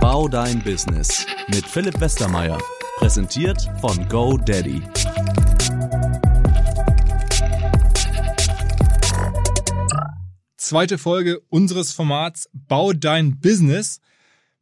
[0.00, 2.58] Bau dein Business mit Philipp Westermeier.
[2.98, 4.82] Präsentiert von GoDaddy.
[10.56, 14.00] Zweite Folge unseres Formats Bau dein Business.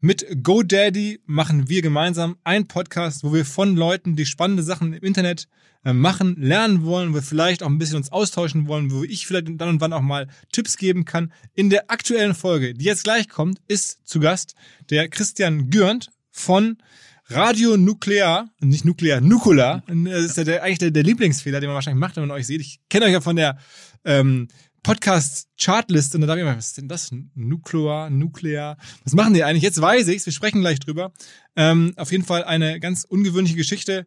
[0.02, 5.02] Mit GoDaddy machen wir gemeinsam einen Podcast, wo wir von Leuten, die spannende Sachen im
[5.02, 5.46] Internet
[5.84, 9.26] äh, machen, lernen wollen, wo wir vielleicht auch ein bisschen uns austauschen wollen, wo ich
[9.26, 11.34] vielleicht dann und wann auch mal Tipps geben kann.
[11.52, 14.54] In der aktuellen Folge, die jetzt gleich kommt, ist zu Gast
[14.88, 16.78] der Christian Gürnt von
[17.26, 19.82] Radio Nuklear, nicht Nuklear, Nukular.
[19.86, 22.46] Das ist ja der, eigentlich der, der Lieblingsfehler, den man wahrscheinlich macht, wenn man euch
[22.46, 22.62] sieht.
[22.62, 23.58] Ich kenne euch ja von der
[24.06, 24.48] ähm,
[24.82, 27.10] Podcast-Chartliste und da dachte ich mir, was ist denn das?
[27.34, 28.76] Nuklear, Nuklear.
[29.04, 29.62] Was machen die eigentlich?
[29.62, 31.12] Jetzt weiß ich's, wir sprechen gleich drüber.
[31.56, 34.06] Ähm, auf jeden Fall eine ganz ungewöhnliche Geschichte.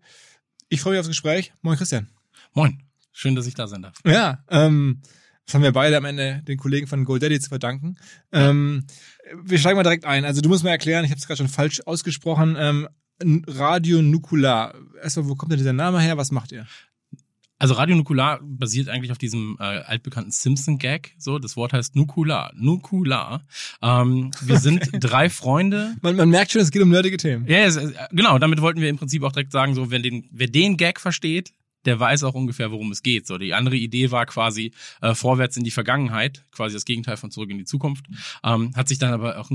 [0.69, 1.53] Ich freue mich aufs Gespräch.
[1.61, 2.09] Moin Christian.
[2.53, 2.81] Moin.
[3.11, 3.99] Schön, dass ich da sein darf.
[4.05, 5.01] Ja, ähm,
[5.45, 7.97] das haben wir beide am Ende den Kollegen von GoDaddy zu verdanken.
[8.31, 8.85] Ähm,
[9.43, 10.25] wir steigen mal direkt ein.
[10.25, 12.55] Also du musst mir erklären, ich habe es gerade schon falsch ausgesprochen.
[12.57, 12.87] Ähm,
[13.47, 14.73] Radio Nukular.
[15.01, 16.17] Erstmal, wo kommt denn dieser Name her?
[16.17, 16.65] Was macht ihr?
[17.63, 21.15] Also Radio Nukular basiert eigentlich auf diesem äh, altbekannten Simpson-Gag.
[21.17, 22.51] So, das Wort heißt Nukular.
[22.57, 23.45] Nukular.
[23.81, 25.95] Ähm, wir sind drei Freunde.
[26.01, 27.47] Man, man merkt schon, es geht um nerdige Themen.
[27.47, 28.37] Ja, es, äh, genau.
[28.37, 31.53] Damit wollten wir im Prinzip auch direkt sagen, so, wenn den, wer den Gag versteht,
[31.85, 33.27] der weiß auch ungefähr, worum es geht.
[33.27, 37.31] So, die andere Idee war quasi äh, vorwärts in die Vergangenheit, quasi das Gegenteil von
[37.31, 38.05] zurück in die Zukunft.
[38.43, 39.49] Ähm, hat sich dann aber auch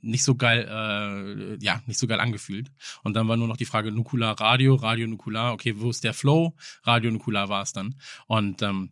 [0.00, 2.70] nicht so geil, äh, ja, nicht so geil angefühlt.
[3.02, 6.14] Und dann war nur noch die Frage Nukular Radio, Radio Nukular, okay, wo ist der
[6.14, 6.54] Flow?
[6.84, 7.96] Radio Nukular war es dann.
[8.26, 8.90] Und ähm,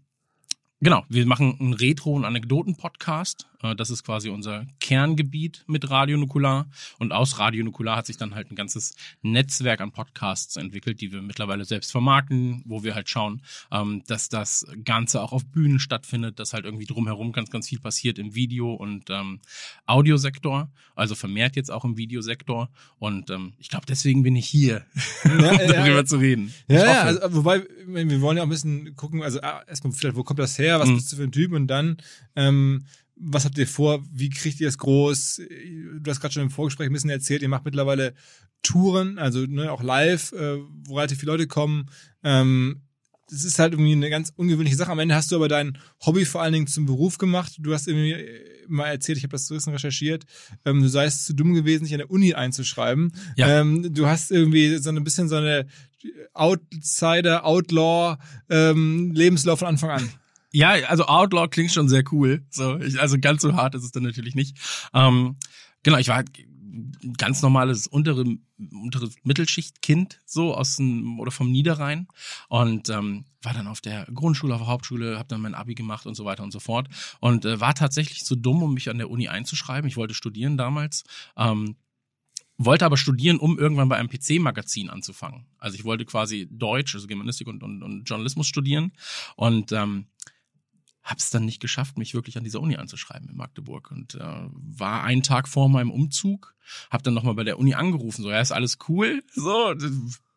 [0.80, 3.47] Genau, wir machen einen Retro- und Anekdoten-Podcast.
[3.62, 6.68] Äh, das ist quasi unser Kerngebiet mit Radio Nukular.
[6.98, 11.12] Und aus Radio Nukular hat sich dann halt ein ganzes Netzwerk an Podcasts entwickelt, die
[11.12, 13.42] wir mittlerweile selbst vermarkten, wo wir halt schauen,
[13.72, 17.80] ähm, dass das Ganze auch auf Bühnen stattfindet, dass halt irgendwie drumherum ganz, ganz viel
[17.80, 19.40] passiert im Video- und ähm,
[19.86, 20.70] Audiosektor.
[20.94, 22.70] Also vermehrt jetzt auch im Videosektor.
[22.98, 24.84] Und ähm, ich glaube, deswegen bin ich hier,
[25.24, 26.52] ja, um darüber ja, zu reden.
[26.68, 30.16] Ja, ja also, wobei, wir wollen ja auch ein bisschen gucken, also ah, erstmal vielleicht,
[30.16, 30.68] wo kommt das her?
[30.68, 30.94] her, was mhm.
[30.96, 31.96] bist du für ein Typ und dann,
[32.36, 32.84] ähm,
[33.20, 35.42] was habt ihr vor, wie kriegt ihr es groß?
[36.00, 38.14] Du hast gerade schon im Vorgespräch ein bisschen erzählt, ihr macht mittlerweile
[38.62, 41.86] Touren, also ne, auch live, äh, wo relativ viele Leute kommen.
[42.22, 42.82] Ähm,
[43.30, 44.90] das ist halt irgendwie eine ganz ungewöhnliche Sache.
[44.90, 47.56] Am Ende hast du aber dein Hobby vor allen Dingen zum Beruf gemacht.
[47.58, 48.16] Du hast irgendwie
[48.68, 50.24] mal erzählt, ich habe das so ein bisschen recherchiert,
[50.64, 53.12] ähm, du seist zu dumm gewesen, sich an der Uni einzuschreiben.
[53.36, 53.60] Ja.
[53.60, 55.66] Ähm, du hast irgendwie so ein bisschen so eine
[56.32, 58.16] Outsider, Outlaw
[58.48, 60.08] ähm, Lebenslauf von Anfang an.
[60.52, 62.42] Ja, also Outlaw klingt schon sehr cool.
[62.50, 64.56] So, ich, also ganz so hart ist es dann natürlich nicht.
[64.94, 65.36] Ähm,
[65.82, 66.30] genau, ich war halt
[67.16, 68.24] ganz normales untere,
[68.58, 72.08] untere Mittelschichtkind, so aus dem oder vom Niederrhein
[72.48, 76.06] und ähm, war dann auf der Grundschule, auf der Hauptschule, habe dann mein Abi gemacht
[76.06, 76.88] und so weiter und so fort
[77.20, 79.88] und äh, war tatsächlich zu so dumm, um mich an der Uni einzuschreiben.
[79.88, 81.04] Ich wollte studieren damals.
[81.36, 81.76] Ähm,
[82.60, 85.46] wollte aber studieren, um irgendwann bei einem PC-Magazin anzufangen.
[85.58, 88.92] Also ich wollte quasi Deutsch, also Germanistik und, und, und Journalismus studieren
[89.36, 90.08] und ähm,
[91.08, 94.20] habe es dann nicht geschafft, mich wirklich an dieser Uni anzuschreiben in Magdeburg und äh,
[94.20, 96.54] war einen Tag vor meinem Umzug,
[96.90, 99.74] habe dann nochmal bei der Uni angerufen, so ja ist alles cool, so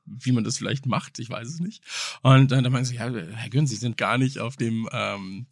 [0.06, 1.84] wie man das vielleicht macht, ich weiß es nicht.
[2.22, 5.46] Und äh, dann meinte sie, ja, Herr Gönn, Sie sind gar nicht auf dem, ähm,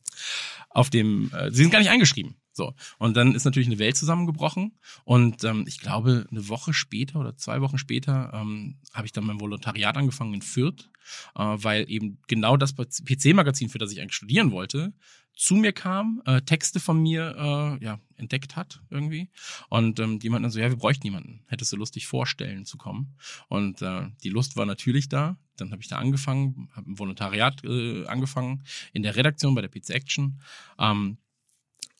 [0.69, 2.35] auf dem, äh, Sie sind gar nicht eingeschrieben.
[2.59, 2.73] So.
[2.97, 4.77] Und dann ist natürlich eine Welt zusammengebrochen.
[5.05, 9.25] Und ähm, ich glaube, eine Woche später oder zwei Wochen später ähm, habe ich dann
[9.25, 10.89] mein Volontariat angefangen in Fürth,
[11.35, 14.93] äh, weil eben genau das PC-Magazin, für das ich eigentlich studieren wollte,
[15.33, 17.33] zu mir kam, äh, Texte von mir
[17.79, 19.29] äh, ja, entdeckt hat irgendwie.
[19.69, 21.45] Und ähm, die meinten so, ja, wir bräuchten jemanden.
[21.47, 23.15] Hättest du Lust, dich vorstellen zu kommen?
[23.47, 25.37] Und äh, die Lust war natürlich da.
[25.55, 29.69] Dann habe ich da angefangen, habe ein Volontariat äh, angefangen in der Redaktion bei der
[29.69, 30.41] PC Action.
[30.77, 31.19] Ähm,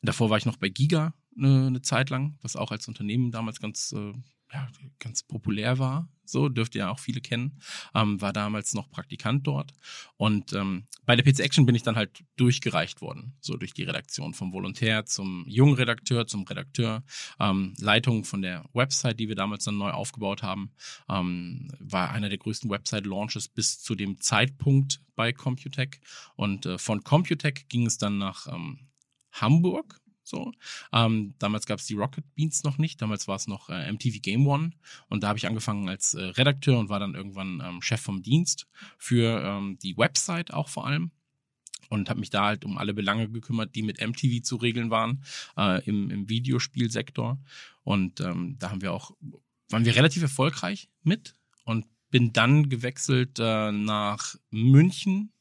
[0.02, 3.60] Davor war ich noch bei Giga eine, eine Zeit lang, was auch als Unternehmen damals
[3.60, 4.14] ganz, äh,
[4.54, 4.68] ja,
[5.00, 6.10] ganz populär war.
[6.26, 7.60] So dürfte ja auch viele kennen.
[7.96, 9.74] Ähm, war damals noch Praktikant dort.
[10.18, 13.36] Und ähm, bei der PC Action bin ich dann halt durchgereicht worden.
[13.42, 17.04] So durch die Redaktion vom Volontär zum jungen Redakteur, zum Redakteur.
[17.40, 20.72] Ähm, Leitung von der Website, die wir damals dann neu aufgebaut haben,
[21.10, 26.00] ähm, war einer der größten Website-Launches bis zu dem Zeitpunkt bei Computec.
[26.36, 28.89] Und äh, von Computec ging es dann nach ähm,
[29.42, 30.00] Hamburg.
[30.24, 30.52] So.
[30.94, 33.02] Ähm, damals gab es die Rocket Beans noch nicht.
[33.02, 34.72] Damals war es noch äh, MTV Game One.
[35.08, 38.22] Und da habe ich angefangen als äh, Redakteur und war dann irgendwann ähm, Chef vom
[38.22, 41.12] Dienst für ähm, die Website auch vor allem.
[41.90, 45.24] Und habe mich da halt um alle Belange gekümmert, die mit MTV zu regeln waren,
[45.58, 47.40] äh, im, im Videospielsektor.
[47.82, 49.12] Und ähm, da haben wir auch,
[49.70, 55.32] waren wir relativ erfolgreich mit und bin dann gewechselt äh, nach München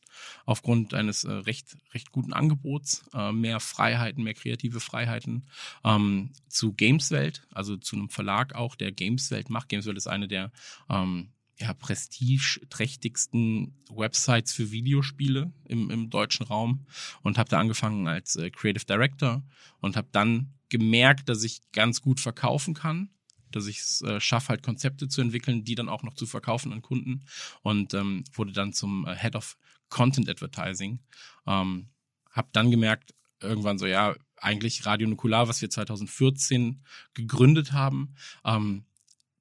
[0.46, 5.46] aufgrund eines äh, recht, recht guten Angebots, äh, mehr Freiheiten, mehr kreative Freiheiten,
[5.84, 9.68] ähm, zu Gameswelt, also zu einem Verlag auch, der Gameswelt macht.
[9.68, 10.52] Gameswelt ist eine der
[10.88, 11.30] ähm,
[11.60, 16.86] ja, prestigeträchtigsten Websites für Videospiele im, im deutschen Raum
[17.22, 19.42] und habe da angefangen als äh, Creative Director
[19.80, 23.10] und habe dann gemerkt, dass ich ganz gut verkaufen kann,
[23.50, 26.72] dass ich es äh, schaffe, halt Konzepte zu entwickeln, die dann auch noch zu verkaufen
[26.72, 27.24] an Kunden
[27.62, 29.56] und ähm, wurde dann zum äh, Head of
[29.88, 31.00] Content Advertising.
[31.46, 31.88] Ähm,
[32.30, 38.14] habe dann gemerkt, irgendwann so, ja, eigentlich Radio Nukular, was wir 2014 gegründet haben,
[38.44, 38.84] ähm,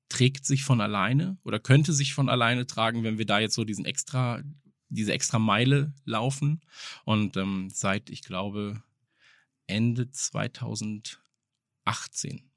[0.09, 3.63] trägt sich von alleine oder könnte sich von alleine tragen, wenn wir da jetzt so
[3.63, 4.41] diesen extra,
[4.89, 6.61] diese extra Meile laufen.
[7.03, 8.81] Und ähm, seit, ich glaube,
[9.67, 11.19] Ende 2018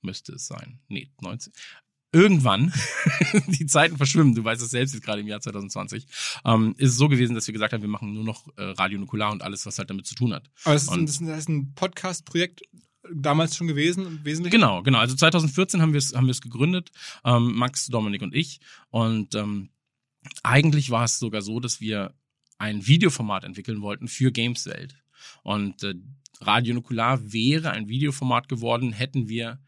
[0.00, 0.80] müsste es sein.
[0.88, 1.52] Nee, 19.
[2.12, 2.72] Irgendwann,
[3.46, 6.06] die Zeiten verschwimmen, du weißt es selbst jetzt gerade im Jahr 2020,
[6.44, 8.98] ähm, ist es so gewesen, dass wir gesagt haben, wir machen nur noch äh, Radio
[8.98, 10.50] Nukular und alles, was halt damit zu tun hat.
[10.64, 12.62] Aber das ist, ein, das ist ein Podcast-Projekt
[13.12, 14.60] damals schon gewesen, im Wesentlichen?
[14.60, 14.98] Genau, genau.
[14.98, 16.90] Also 2014 haben wir es haben gegründet,
[17.24, 18.60] ähm, Max, Dominik und ich.
[18.90, 19.70] Und ähm,
[20.42, 22.14] eigentlich war es sogar so, dass wir
[22.58, 24.94] ein Videoformat entwickeln wollten für Gameswelt.
[25.42, 25.94] Und äh,
[26.40, 29.58] Radio Nukular wäre ein Videoformat geworden, hätten wir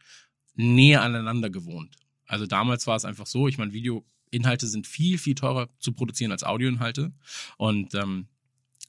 [0.55, 1.97] näher aneinander gewohnt.
[2.33, 6.33] Also damals war es einfach so, ich meine, Videoinhalte sind viel, viel teurer zu produzieren
[6.33, 7.13] als Audioinhalte.
[7.59, 8.27] Und ähm,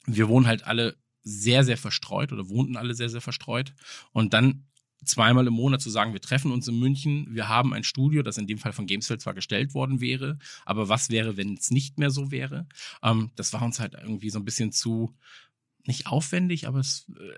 [0.05, 3.73] wir wohnen halt alle sehr, sehr verstreut oder wohnten alle sehr, sehr verstreut.
[4.13, 4.63] Und dann
[5.03, 8.37] zweimal im Monat zu sagen, wir treffen uns in München, wir haben ein Studio, das
[8.37, 11.99] in dem Fall von Gamesfeld zwar gestellt worden wäre, aber was wäre, wenn es nicht
[11.99, 12.65] mehr so wäre?
[13.01, 15.13] Ähm, das war uns halt irgendwie so ein bisschen zu,
[15.85, 17.33] nicht aufwendig, aber es, äh,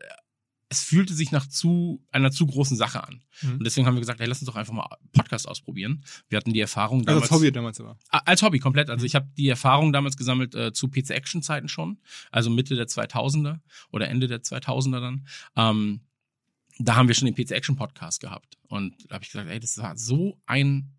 [0.70, 3.24] es fühlte sich nach zu einer zu großen Sache an.
[3.42, 3.54] Mhm.
[3.54, 6.04] Und deswegen haben wir gesagt, hey, lass uns doch einfach mal Podcast ausprobieren.
[6.28, 7.24] Wir hatten die Erfahrung damals.
[7.24, 7.98] Also als Hobby damals aber.
[8.10, 8.90] Als Hobby komplett.
[8.90, 9.08] Also mhm.
[9.08, 12.00] ich habe die Erfahrung damals gesammelt äh, zu PC Action Zeiten schon,
[12.32, 13.60] also Mitte der 2000er
[13.92, 15.28] oder Ende der 2000er dann.
[15.56, 16.02] Ähm,
[16.80, 19.60] da haben wir schon den PC Action Podcast gehabt und da habe ich gesagt, ey,
[19.60, 20.95] das war so ein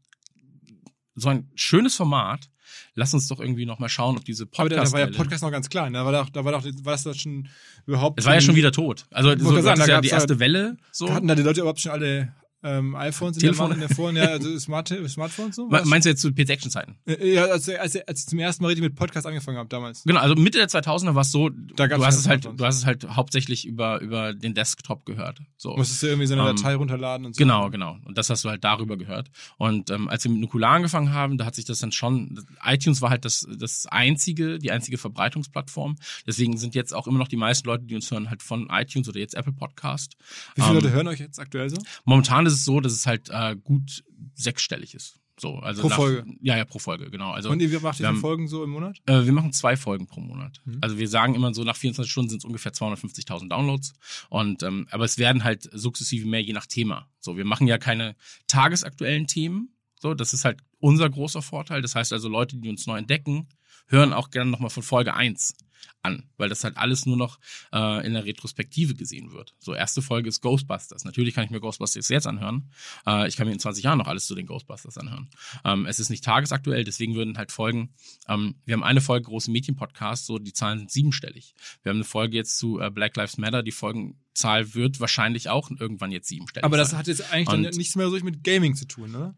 [1.17, 2.49] so ein schönes Format
[2.95, 4.73] lass uns doch irgendwie noch mal schauen, ob diese Podcast.
[4.73, 5.93] Aber da, war ja Podcast noch ganz klein.
[5.93, 7.49] Da war doch, da war doch, war das doch schon
[7.87, 8.19] überhaupt.
[8.19, 9.07] Es war ja schon wieder tot.
[9.11, 10.77] Also so, sagen, das ja die erste Welle.
[10.91, 11.13] So.
[11.13, 12.35] Hatten da die Leute überhaupt schon alle
[12.67, 13.73] ähm, iPhones Telefon.
[13.73, 15.71] in der, Telefon, ja, also Smart, Smartphones so?
[15.71, 15.85] Was?
[15.85, 16.97] Meinst du jetzt zu PC Action Zeiten?
[17.07, 20.05] Äh, ja, als, als, als ich zum ersten Mal richtig mit Podcast angefangen habe damals.
[20.05, 22.77] Genau, also Mitte der 2000er war es so, da du hast es halt, du hast
[22.77, 25.41] es halt hauptsächlich über über den Desktop gehört.
[25.57, 25.77] So.
[25.77, 27.39] Musstest du irgendwie so eine ähm, Datei runterladen und so.
[27.39, 27.99] Genau, genau.
[28.05, 29.31] Und das hast du halt darüber gehört.
[29.59, 32.45] Und ähm, als wir mit Nukular angefangen haben, da hat sich das dann schon.
[32.65, 35.97] iTunes war halt das das einzige, die einzige Verbreitungsplattform.
[36.27, 39.09] Deswegen sind jetzt auch immer noch die meisten Leute, die uns hören, halt von iTunes
[39.09, 40.17] oder jetzt Apple Podcast.
[40.55, 41.77] Wie viele ähm, Leute hören euch jetzt aktuell so?
[42.05, 44.05] Momentan ist es so, dass es halt äh, gut
[44.35, 45.21] sechsstellig ist.
[45.39, 46.25] So, also pro nach, Folge.
[46.41, 47.33] Ja, ja, pro Folge, genau.
[47.33, 49.03] Also, Und ihr macht ihr haben, Folgen so im Monat?
[49.05, 50.63] Äh, wir machen zwei Folgen pro Monat.
[50.65, 50.79] Mhm.
[50.81, 53.93] Also wir sagen immer so, nach 24 Stunden sind es ungefähr 250.000 Downloads.
[54.31, 57.11] Und ähm, aber es werden halt sukzessive mehr je nach Thema.
[57.21, 58.17] So, wir machen ja keine
[58.47, 59.77] tagesaktuellen Themen.
[60.01, 61.83] So, das ist halt unser großer Vorteil.
[61.83, 63.49] Das heißt also, Leute, die uns neu entdecken,
[63.87, 65.55] hören auch gerne nochmal von Folge eins
[66.03, 67.39] an, weil das halt alles nur noch
[67.73, 69.55] äh, in der Retrospektive gesehen wird.
[69.59, 71.05] So, erste Folge ist Ghostbusters.
[71.05, 72.71] Natürlich kann ich mir Ghostbusters jetzt anhören.
[73.07, 75.29] Äh, ich kann mir in 20 Jahren noch alles zu den Ghostbusters anhören.
[75.65, 77.95] Ähm, es ist nicht tagesaktuell, deswegen würden halt Folgen,
[78.29, 81.55] ähm, wir haben eine Folge große Medienpodcast, so die Zahlen sind siebenstellig.
[81.83, 85.71] Wir haben eine Folge jetzt zu äh, Black Lives Matter, die Folgenzahl wird wahrscheinlich auch
[85.71, 86.99] irgendwann jetzt siebenstellig Aber das sein.
[87.01, 89.35] hat jetzt eigentlich Und, dann nichts mehr so mit Gaming zu tun, oder?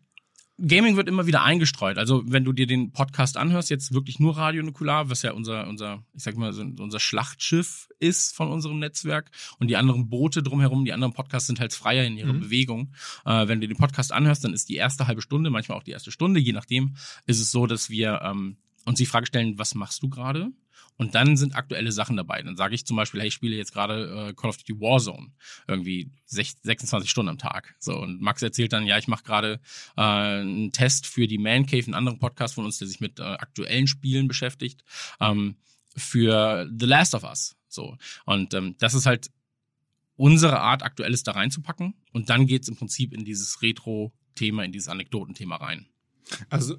[0.61, 1.99] Gaming wird immer wieder eingestreut.
[1.99, 5.69] Also wenn du dir den Podcast anhörst, jetzt wirklich nur Radio Nukular, was ja unser,
[5.69, 10.85] unser, ich sag mal, unser Schlachtschiff ist von unserem Netzwerk und die anderen Boote drumherum,
[10.85, 12.41] die anderen Podcasts sind halt freier in ihrer mhm.
[12.41, 12.93] Bewegung.
[13.25, 15.93] Äh, wenn du den Podcast anhörst, dann ist die erste halbe Stunde, manchmal auch die
[15.93, 16.97] erste Stunde, je nachdem,
[17.27, 20.50] ist es so, dass wir ähm, uns die Frage stellen, was machst du gerade?
[20.99, 22.43] Und dann sind aktuelle Sachen dabei.
[22.43, 25.33] Dann sage ich zum Beispiel, hey, ich spiele jetzt gerade äh, Call of Duty Warzone.
[25.69, 27.76] Irgendwie 26 Stunden am Tag.
[27.78, 29.61] So, und Max erzählt dann, ja, ich mache gerade
[29.97, 33.21] äh, einen Test für die Man Cave, einen anderen Podcast von uns, der sich mit
[33.21, 34.85] äh, aktuellen Spielen beschäftigt,
[35.21, 35.57] ähm,
[35.97, 37.57] für The Last of Us.
[37.69, 37.97] So.
[38.26, 39.31] Und ähm, das ist halt
[40.17, 41.95] unsere Art, Aktuelles da reinzupacken.
[42.12, 45.87] Und dann geht's im Prinzip in dieses Retro-Thema, in dieses Anekdotenthema rein.
[46.50, 46.76] Also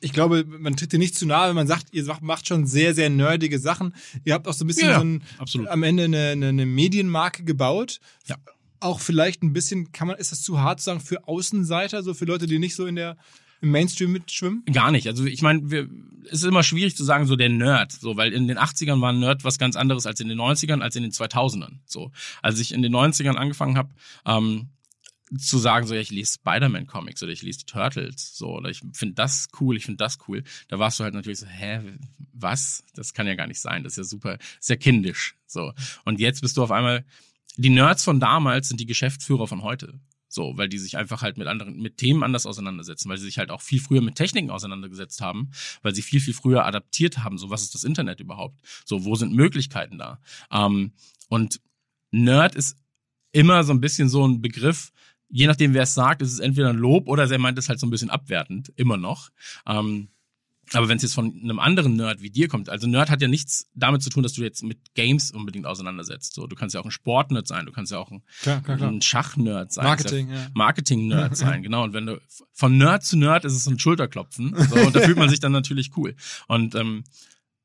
[0.00, 2.94] ich glaube, man tritt dir nicht zu nahe, wenn man sagt, ihr macht schon sehr,
[2.94, 3.94] sehr nerdige Sachen.
[4.24, 5.68] Ihr habt auch so ein bisschen ja, so ein, absolut.
[5.68, 8.00] am Ende eine, eine, eine Medienmarke gebaut.
[8.26, 8.36] Ja.
[8.80, 12.14] Auch vielleicht ein bisschen, kann man, ist das zu hart zu sagen, für Außenseiter, so
[12.14, 13.16] für Leute, die nicht so in der,
[13.60, 14.64] im Mainstream mitschwimmen?
[14.72, 15.08] Gar nicht.
[15.08, 15.88] Also ich meine,
[16.26, 19.12] es ist immer schwierig zu sagen, so der Nerd, so, weil in den 80ern war
[19.12, 21.78] ein Nerd was ganz anderes als in den 90ern, als in den 2000ern.
[21.86, 22.12] So.
[22.40, 23.90] Als ich in den 90ern angefangen habe,
[24.26, 24.68] ähm,
[25.36, 29.14] zu sagen, so, ja, ich lese Spider-Man-Comics oder ich lese Turtles, so, oder ich finde
[29.14, 31.80] das cool, ich finde das cool, da warst du halt natürlich so, hä,
[32.32, 32.84] was?
[32.94, 35.72] Das kann ja gar nicht sein, das ist ja super, sehr ja kindisch, so.
[36.04, 37.04] Und jetzt bist du auf einmal,
[37.56, 40.00] die Nerds von damals sind die Geschäftsführer von heute.
[40.30, 43.38] So, weil die sich einfach halt mit anderen, mit Themen anders auseinandersetzen, weil sie sich
[43.38, 47.38] halt auch viel früher mit Techniken auseinandergesetzt haben, weil sie viel, viel früher adaptiert haben.
[47.38, 48.60] So, was ist das Internet überhaupt?
[48.84, 50.20] So, wo sind Möglichkeiten da?
[50.50, 50.92] Ähm,
[51.28, 51.62] und
[52.10, 52.76] Nerd ist
[53.32, 54.92] immer so ein bisschen so ein Begriff,
[55.28, 57.80] je nachdem, wer es sagt, ist es entweder ein Lob oder er meint es halt
[57.80, 59.30] so ein bisschen abwertend, immer noch.
[59.66, 60.08] Ähm,
[60.74, 63.28] aber wenn es jetzt von einem anderen Nerd wie dir kommt, also Nerd hat ja
[63.28, 66.34] nichts damit zu tun, dass du jetzt mit Games unbedingt auseinandersetzt.
[66.34, 68.76] So, du kannst ja auch ein Sportnerd sein, du kannst ja auch ein, klar, klar,
[68.76, 68.90] klar.
[68.90, 69.84] ein Schachnerd sein.
[69.84, 70.46] Marketing, ja.
[70.54, 71.84] Marketing-Nerd sein, genau.
[71.84, 72.20] Und wenn du
[72.52, 74.54] von Nerd zu Nerd ist es so ein Schulterklopfen.
[74.68, 76.14] So, und da fühlt man sich dann natürlich cool.
[76.48, 77.04] Und ähm,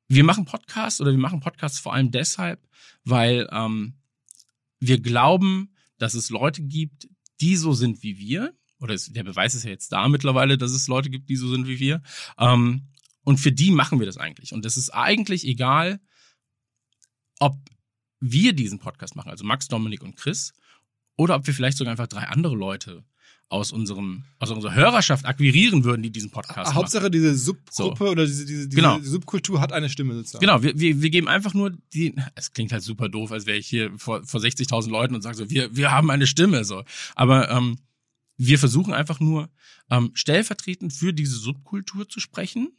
[0.08, 2.62] wir machen Podcasts oder wir machen Podcasts vor allem deshalb,
[3.04, 3.96] weil ähm,
[4.80, 7.08] wir glauben, dass es Leute gibt,
[7.44, 8.54] die so sind wie wir.
[8.80, 11.50] Oder es, der Beweis ist ja jetzt da mittlerweile, dass es Leute gibt, die so
[11.50, 12.02] sind wie wir.
[12.38, 12.88] Ähm,
[13.24, 14.54] und für die machen wir das eigentlich.
[14.54, 16.00] Und es ist eigentlich egal,
[17.40, 17.58] ob
[18.20, 20.54] wir diesen Podcast machen, also Max, Dominik und Chris,
[21.18, 23.04] oder ob wir vielleicht sogar einfach drei andere Leute
[23.50, 26.76] aus unserem aus unserer Hörerschaft akquirieren würden, die diesen Podcast machen.
[26.76, 28.12] Hauptsache diese Subgruppe so.
[28.12, 29.00] oder diese, diese, diese genau.
[29.00, 30.42] Subkultur hat eine Stimme sozusagen.
[30.42, 33.58] Genau, wir, wir, wir geben einfach nur die, es klingt halt super doof, als wäre
[33.58, 36.84] ich hier vor, vor 60.000 Leuten und sage so, wir, wir haben eine Stimme, so.
[37.16, 37.78] Aber ähm,
[38.38, 39.50] wir versuchen einfach nur
[39.90, 42.70] ähm, stellvertretend für diese Subkultur zu sprechen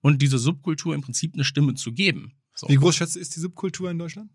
[0.00, 2.34] und dieser Subkultur im Prinzip eine Stimme zu geben.
[2.54, 2.68] So.
[2.68, 4.30] Wie groß schätzt ist die Subkultur in Deutschland?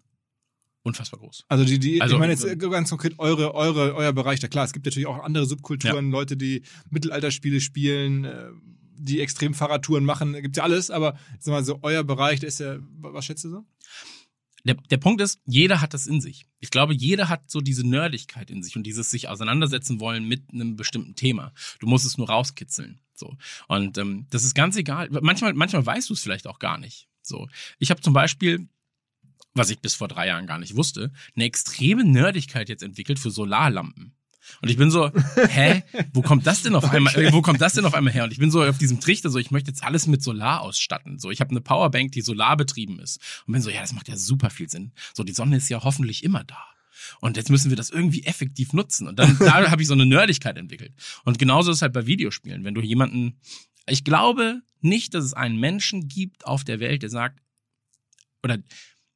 [0.86, 1.46] Unfassbar groß.
[1.48, 4.40] Also die, die, also, ich meine jetzt äh, ganz konkret eure, eure, euer Bereich.
[4.40, 6.12] Da klar, es gibt natürlich auch andere Subkulturen, ja.
[6.12, 6.62] Leute, die
[6.92, 8.50] Mittelalterspiele spielen, äh,
[8.98, 12.60] die extrem Fahrradtouren machen, gibt's ja alles, aber sag mal so, euer Bereich, der ist
[12.60, 13.66] ja, was schätzt du so?
[14.64, 16.46] Der, der Punkt ist, jeder hat das in sich.
[16.60, 20.44] Ich glaube, jeder hat so diese Nerdigkeit in sich und dieses sich auseinandersetzen wollen mit
[20.52, 21.54] einem bestimmten Thema.
[21.80, 23.00] Du musst es nur rauskitzeln.
[23.14, 23.38] So.
[23.68, 25.10] Und ähm, das ist ganz egal.
[25.22, 27.08] Manchmal, manchmal weißt du es vielleicht auch gar nicht.
[27.22, 27.48] So.
[27.78, 28.68] Ich habe zum Beispiel
[29.56, 33.32] was ich bis vor drei Jahren gar nicht wusste, eine extreme Nerdigkeit jetzt entwickelt für
[33.32, 34.14] Solarlampen.
[34.62, 35.12] Und ich bin so,
[35.50, 35.84] hä,
[36.14, 37.34] wo kommt das denn auf einmal, okay.
[37.34, 38.26] wo kommt das denn auf einmal her?
[38.26, 41.20] Und ich bin so auf diesem Trichter, so ich möchte jetzt alles mit Solar ausstatten.
[41.20, 43.20] So, ich habe eine Powerbank, die solarbetrieben ist.
[43.48, 44.92] Und bin so, ja, das macht ja super viel Sinn.
[45.14, 46.64] So, die Sonne ist ja hoffentlich immer da.
[47.22, 49.08] Und jetzt müssen wir das irgendwie effektiv nutzen.
[49.08, 50.94] Und dann da habe ich so eine Nerdigkeit entwickelt.
[51.24, 52.64] Und genauso ist es halt bei Videospielen.
[52.64, 53.40] Wenn du jemanden,
[53.88, 57.40] ich glaube nicht, dass es einen Menschen gibt auf der Welt, der sagt,
[58.44, 58.60] oder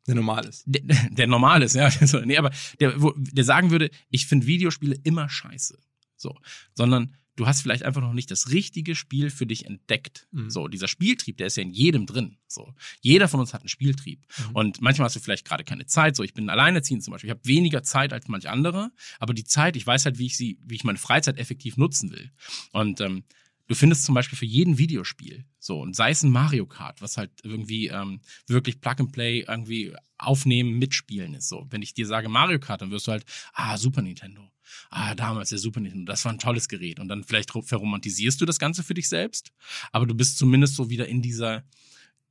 [0.10, 0.64] der normal ist.
[0.66, 1.90] Der, der normal ist, ja.
[2.26, 5.78] nee, aber der, wo, der sagen würde, ich finde Videospiele immer scheiße.
[6.18, 6.36] So.
[6.74, 10.28] Sondern du hast vielleicht einfach noch nicht das richtige Spiel für dich entdeckt.
[10.32, 10.50] Mhm.
[10.50, 12.38] So, dieser Spieltrieb, der ist ja in jedem drin.
[12.48, 14.26] So, jeder von uns hat einen Spieltrieb.
[14.50, 14.56] Mhm.
[14.56, 16.16] Und manchmal hast du vielleicht gerade keine Zeit.
[16.16, 17.30] So, ich bin alleinerziehend zum Beispiel.
[17.30, 20.36] Ich habe weniger Zeit als manch andere, aber die Zeit, ich weiß halt, wie ich
[20.36, 22.32] sie, wie ich meine Freizeit effektiv nutzen will.
[22.72, 23.24] Und ähm,
[23.70, 27.16] du findest zum Beispiel für jeden Videospiel so und sei es ein Mario Kart, was
[27.18, 31.48] halt irgendwie ähm, wirklich Plug and Play irgendwie aufnehmen, mitspielen ist.
[31.48, 34.52] So, wenn ich dir sage Mario Kart, dann wirst du halt ah Super Nintendo,
[34.90, 37.00] ah damals der Super Nintendo, das war ein tolles Gerät.
[37.00, 39.52] Und dann vielleicht verromantisierst du das Ganze für dich selbst,
[39.92, 41.64] aber du bist zumindest so wieder in dieser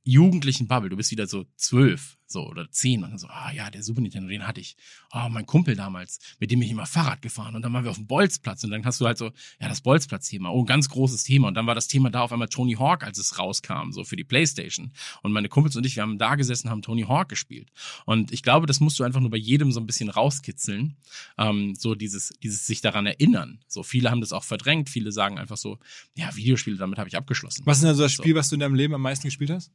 [0.03, 0.89] jugendlichen Bubble.
[0.89, 4.01] Du bist wieder so zwölf, so oder zehn und dann so, ah ja, der Super
[4.01, 4.75] Nintendo, den hatte ich.
[5.13, 7.97] Oh, mein Kumpel damals, mit dem ich immer Fahrrad gefahren und dann waren wir auf
[7.97, 11.23] dem Bolzplatz und dann hast du halt so, ja, das Bolzplatz-Thema, oh, ein ganz großes
[11.23, 14.03] Thema und dann war das Thema da auf einmal Tony Hawk, als es rauskam, so
[14.03, 14.91] für die Playstation
[15.23, 17.71] und meine Kumpels und ich, wir haben da gesessen, haben Tony Hawk gespielt
[18.05, 20.97] und ich glaube, das musst du einfach nur bei jedem so ein bisschen rauskitzeln,
[21.37, 23.59] ähm, so dieses, dieses sich daran erinnern.
[23.67, 25.79] So viele haben das auch verdrängt, viele sagen einfach so,
[26.15, 27.63] ja, Videospiele, damit habe ich abgeschlossen.
[27.65, 28.39] Was ist denn so das Spiel, so.
[28.39, 29.71] was du in deinem Leben am meisten gespielt hast?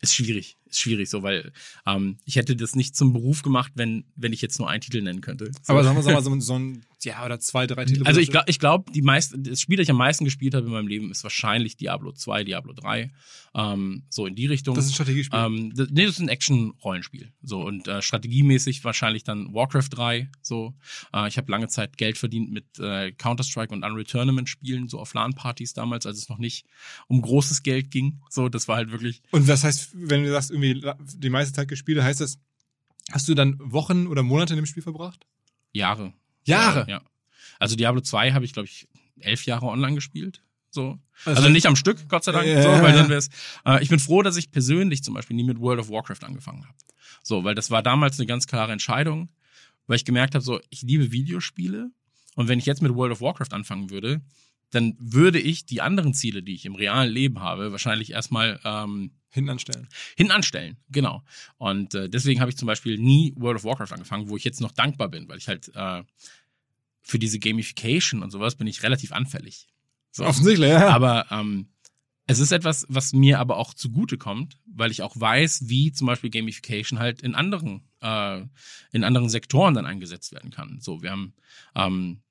[0.00, 1.52] Ist schwierig, ist schwierig so, weil
[1.90, 5.02] ähm, ich hätte das nicht zum Beruf gemacht, wenn, wenn ich jetzt nur einen Titel
[5.02, 5.50] nennen könnte.
[5.62, 5.72] So.
[5.72, 8.06] Aber sagen wir, sagen wir so, so ein, ja, oder zwei, drei Titel.
[8.06, 10.72] Also ich, ich glaube, die meisten, das Spiel, das ich am meisten gespielt habe in
[10.72, 13.10] meinem Leben, ist wahrscheinlich Diablo 2, Diablo 3.
[13.54, 14.74] Ähm, so in die Richtung.
[14.74, 15.38] Das ist ein Strategiespiel.
[15.38, 17.32] Ähm, das, nee, das ist ein Action-Rollenspiel.
[17.42, 20.30] So und äh, strategiemäßig wahrscheinlich dann Warcraft 3.
[20.42, 20.74] So.
[21.14, 25.14] Äh, ich habe lange Zeit Geld verdient mit äh, Counter-Strike und Unreal Tournament-Spielen, so auf
[25.14, 26.66] LAN-Partys damals, als es noch nicht
[27.08, 28.20] um großes Geld ging.
[28.28, 29.22] So, das war halt wirklich.
[29.30, 30.82] Und was heißt, wenn du sagst, irgendwie
[31.16, 32.38] die meiste Zeit gespielt, heißt das,
[33.10, 35.26] hast du dann Wochen oder Monate in dem Spiel verbracht?
[35.72, 36.12] Jahre.
[36.44, 36.86] Jahre?
[36.88, 37.02] Ja.
[37.58, 38.88] Also Diablo 2 habe ich, glaube ich,
[39.20, 40.42] elf Jahre online gespielt.
[40.70, 40.98] So.
[41.24, 42.46] Also, also nicht am Stück, Gott sei Dank.
[42.46, 43.28] Äh, so, weil dann wär's,
[43.66, 46.64] äh, ich bin froh, dass ich persönlich zum Beispiel nie mit World of Warcraft angefangen
[46.64, 46.76] habe.
[47.22, 49.28] So, weil das war damals eine ganz klare Entscheidung,
[49.86, 51.90] weil ich gemerkt habe, so, ich liebe Videospiele
[52.36, 54.22] und wenn ich jetzt mit World of Warcraft anfangen würde,
[54.70, 59.10] dann würde ich die anderen Ziele, die ich im realen Leben habe, wahrscheinlich erstmal ähm,
[59.30, 59.88] Hinten anstellen.
[60.16, 61.22] Hinten anstellen, genau.
[61.56, 64.60] Und äh, deswegen habe ich zum Beispiel nie World of Warcraft angefangen, wo ich jetzt
[64.60, 66.02] noch dankbar bin, weil ich halt äh,
[67.00, 69.68] für diese Gamification und sowas bin ich relativ anfällig.
[70.10, 70.24] So.
[70.24, 70.88] Offensichtlich, ja.
[70.88, 71.68] Aber ähm,
[72.26, 76.06] es ist etwas, was mir aber auch zugute kommt, weil ich auch weiß, wie zum
[76.06, 78.42] Beispiel Gamification halt in anderen, äh,
[78.92, 80.78] in anderen Sektoren dann eingesetzt werden kann.
[80.80, 81.34] So, wir haben
[81.74, 82.22] ähm,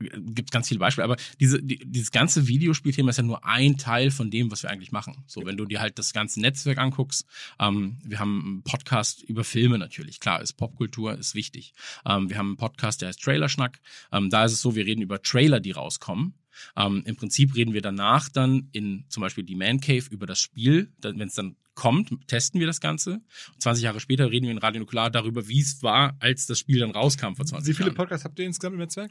[0.00, 4.10] gibt ganz viele Beispiele, aber diese, die, dieses ganze Videospielthema ist ja nur ein Teil
[4.10, 5.24] von dem, was wir eigentlich machen.
[5.26, 7.26] So, wenn du dir halt das ganze Netzwerk anguckst,
[7.58, 11.74] ähm, wir haben einen Podcast über Filme natürlich, klar, ist Popkultur, ist wichtig.
[12.06, 13.80] Ähm, wir haben einen Podcast, der heißt Trailerschnack.
[14.12, 16.34] Ähm, da ist es so, wir reden über Trailer, die rauskommen.
[16.76, 20.40] Ähm, Im Prinzip reden wir danach dann in zum Beispiel die Man Cave über das
[20.40, 20.92] Spiel.
[21.00, 23.14] Wenn es dann kommt, testen wir das Ganze.
[23.54, 26.58] Und 20 Jahre später reden wir in Radio Nukular darüber, wie es war, als das
[26.58, 27.96] Spiel dann rauskam vor 20 Wie viele Jahren.
[27.96, 29.10] Podcasts habt ihr insgesamt im Netzwerk?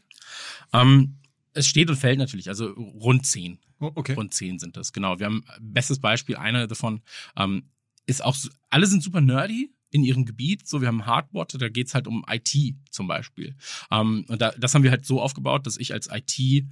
[0.74, 1.18] Ähm,
[1.54, 3.60] es steht und fällt natürlich, also rund 10.
[3.80, 4.14] Oh, okay.
[4.14, 5.20] Rund 10 sind das, genau.
[5.20, 7.02] Wir haben bestes Beispiel, einer davon
[7.36, 7.64] ähm,
[8.06, 8.36] ist auch,
[8.70, 10.68] alle sind super nerdy in ihrem Gebiet.
[10.68, 12.56] So, wir haben Hardbot, da geht's halt um IT
[12.92, 13.56] zum Beispiel.
[13.90, 16.66] Ähm, und da, das haben wir halt so aufgebaut, dass ich als IT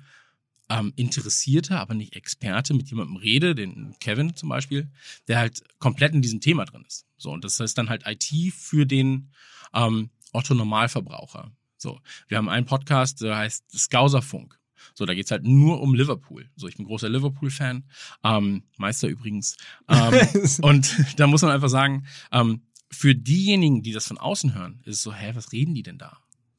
[0.69, 4.89] ähm, Interessierte, aber nicht Experte mit jemandem rede, den Kevin zum Beispiel,
[5.27, 7.05] der halt komplett in diesem Thema drin ist.
[7.17, 9.31] So, und das heißt dann halt IT für den
[9.73, 11.51] ähm, Otto Normalverbraucher.
[11.77, 14.59] So, wir haben einen Podcast, der heißt Skauserfunk.
[14.93, 16.49] So, da geht's halt nur um Liverpool.
[16.55, 17.83] So, ich bin großer Liverpool-Fan,
[18.23, 19.57] ähm, Meister übrigens.
[19.87, 20.13] Ähm,
[20.61, 24.95] und da muss man einfach sagen, ähm, für diejenigen, die das von außen hören, ist
[24.95, 26.17] es so, hä, was reden die denn da?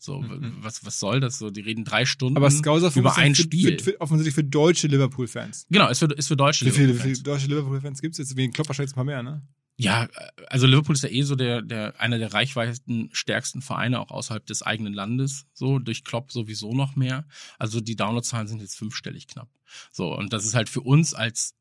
[0.08, 0.56] So, Mhm.
[0.62, 1.38] was, was soll das?
[1.38, 3.78] So, die reden drei Stunden Aber Scouser über ein für, Spiel.
[3.78, 5.66] Für, für, offensichtlich für deutsche Liverpool-Fans.
[5.68, 8.34] genau, ist für, ist für deutsche Wie viele, viele deutsche Liverpool-Fans gibt es jetzt?
[8.36, 9.42] Wegen Klopp wahrscheinlich ein paar mehr, ne?
[9.76, 10.08] Ja,
[10.48, 14.46] also Liverpool ist ja eh so der, der einer der reichweiten stärksten Vereine auch außerhalb
[14.46, 15.44] des eigenen Landes.
[15.52, 17.26] So durch Klopp sowieso noch mehr.
[17.58, 19.48] Also die Downloadzahlen sind jetzt fünfstellig knapp.
[19.92, 21.54] So und das ist halt für uns als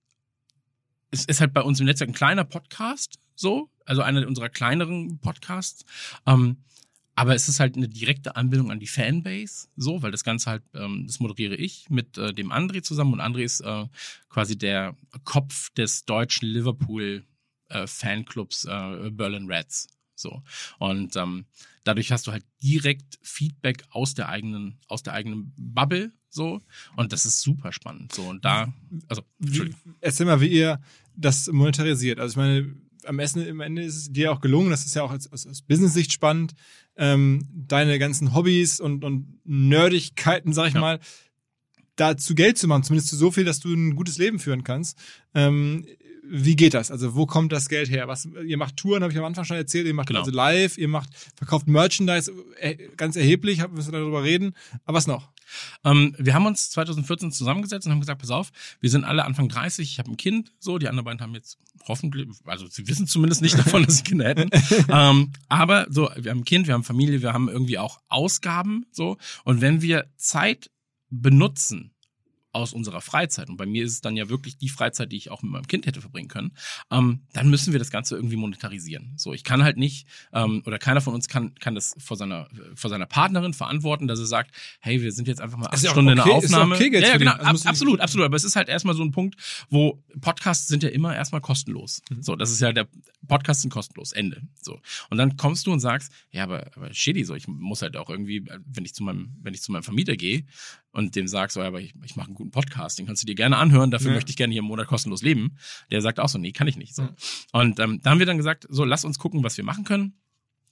[1.11, 3.19] es ist halt bei uns im Netzwerk ein kleiner Podcast.
[3.35, 5.85] So also einer unserer kleineren Podcasts.
[6.25, 6.57] Ähm,
[7.17, 10.63] aber es ist halt eine direkte Anbindung an die Fanbase, so, weil das Ganze halt,
[10.75, 13.85] ähm, das moderiere ich mit äh, dem André zusammen und André ist äh,
[14.29, 17.25] quasi der Kopf des deutschen Liverpool
[17.69, 19.87] äh, Fanclubs äh, Berlin Reds.
[20.13, 20.43] So.
[20.77, 21.45] Und ähm,
[21.83, 26.11] dadurch hast du halt direkt Feedback aus der eigenen, aus der eigenen Bubble.
[26.29, 26.61] So.
[26.97, 28.13] Und das ist super spannend.
[28.13, 28.29] So.
[28.29, 28.71] Und da,
[29.07, 30.79] also, Wie, erzähl mal, wie ihr
[31.15, 32.19] das monetarisiert.
[32.19, 32.75] Also ich meine,
[33.05, 35.61] am Ende, am Ende ist es dir auch gelungen, das ist ja auch aus, aus
[35.63, 36.53] Business-Sicht spannend,
[36.97, 40.81] ähm, deine ganzen Hobbys und, und Nerdigkeiten, sag ich Ja.
[40.81, 40.99] mal,
[41.95, 44.97] dazu Geld zu machen, zumindest zu so viel, dass du ein gutes Leben führen kannst.
[45.33, 45.85] Ähm,
[46.29, 46.91] wie geht das?
[46.91, 48.07] Also wo kommt das Geld her?
[48.07, 49.87] Was ihr macht Touren, habe ich am Anfang schon erzählt.
[49.87, 50.19] Ihr macht Genau.
[50.19, 53.61] also live, ihr macht verkauft Merchandise, äh, ganz erheblich.
[53.61, 54.53] Haben wir darüber reden.
[54.85, 55.31] Aber was noch?
[55.83, 59.49] Ähm, wir haben uns 2014 zusammengesetzt und haben gesagt, pass auf, wir sind alle Anfang
[59.49, 61.57] 30, ich habe ein Kind, so, die anderen beiden haben jetzt
[61.87, 64.49] hoffentlich, also sie wissen zumindest nicht davon, dass sie Kinder hätten.
[64.89, 68.85] ähm, aber so, wir haben ein Kind, wir haben Familie, wir haben irgendwie auch Ausgaben,
[68.91, 69.17] so.
[69.43, 70.69] Und wenn wir Zeit
[71.09, 71.93] benutzen
[72.57, 75.31] aus unserer Freizeit, und bei mir ist es dann ja wirklich die Freizeit, die ich
[75.31, 76.51] auch mit meinem Kind hätte verbringen können,
[76.91, 79.13] ähm, dann müssen wir das Ganze irgendwie monetarisieren.
[79.15, 82.49] So, ich kann halt nicht, ähm, oder keiner von uns kann, kann das vor seiner,
[82.75, 85.83] vor seiner Partnerin verantworten, dass er sagt, hey, wir sind jetzt einfach mal acht Ist
[85.83, 86.75] ja Stunden in okay- der ist ja Aufnahme.
[86.75, 88.25] okay, Geld ja, ja, genau, ab, absolut, absolut.
[88.25, 89.35] Aber es ist halt erstmal so ein Punkt,
[89.69, 92.01] wo Podcasts sind ja immer erstmal kostenlos.
[92.09, 92.23] Mhm.
[92.23, 92.87] So, das ist ja der
[93.27, 94.11] Podcasts sind kostenlos.
[94.13, 94.41] Ende.
[94.61, 94.79] So.
[95.09, 98.09] Und dann kommst du und sagst, ja, aber, aber shitty, so, ich muss halt auch
[98.09, 100.45] irgendwie, wenn ich zu meinem, wenn ich zu meinem Vermieter gehe
[100.97, 103.27] und dem sag, so, ja, aber ich, ich mache einen guten Podcast, den kannst du
[103.27, 104.15] dir gerne anhören, dafür Ja.
[104.15, 105.55] möchte ich gerne hier im Monat kostenlos leben.
[105.91, 106.95] Der sagt auch so, nee, kann ich nicht.
[106.95, 107.03] So.
[107.03, 107.15] Ja.
[107.51, 110.15] Und ähm, da haben wir dann gesagt, so, lass uns gucken, was wir machen können.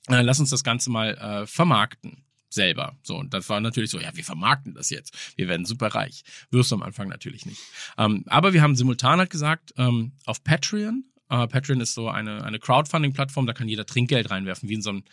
[0.07, 2.97] Äh, lass uns das Ganze mal äh, vermarkten selber.
[3.03, 5.15] So, und das war natürlich so, ja, wir vermarkten das jetzt.
[5.35, 6.23] Wir werden super reich.
[6.49, 7.61] Wirst du am Anfang natürlich nicht.
[7.97, 12.43] Ähm, aber wir haben simultan halt gesagt, ähm, auf Patreon, äh, Patreon ist so eine,
[12.43, 15.03] eine Crowdfunding-Plattform, da kann jeder Trinkgeld reinwerfen, wie in so ein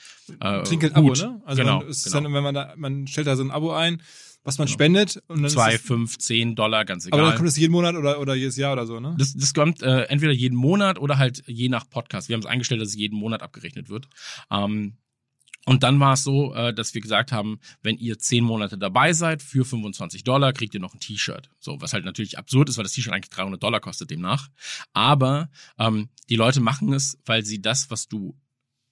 [0.41, 1.43] äh, Trinkgeld-Abo, ne?
[1.45, 2.21] Also genau, man, ist genau.
[2.21, 4.03] dann, wenn man da, man stellt da so ein Abo ein,
[4.45, 4.75] was man Genau.
[4.75, 7.21] spendet und dann Zwei, fünf, zehn Dollar, ganz egal.
[7.21, 9.15] aber dann kommt es jeden Monat oder, oder jedes Jahr oder so, ne?
[9.19, 12.29] Das, das kommt äh, entweder jeden Monat oder halt je nach Podcast.
[12.29, 14.09] Wir haben es eingestellt, dass es jeden Monat abgerechnet wird.
[14.51, 14.97] Ähm,
[15.65, 19.13] und dann war es so, äh, dass wir gesagt haben, wenn ihr zehn Monate dabei
[19.13, 21.51] seid, für 25 Dollar kriegt ihr noch ein T-Shirt.
[21.61, 24.49] So, was halt natürlich absurd ist, weil das T-Shirt eigentlich 300 Dollar kostet demnach.
[24.93, 28.37] Aber ähm, die Leute machen es, weil sie das, was du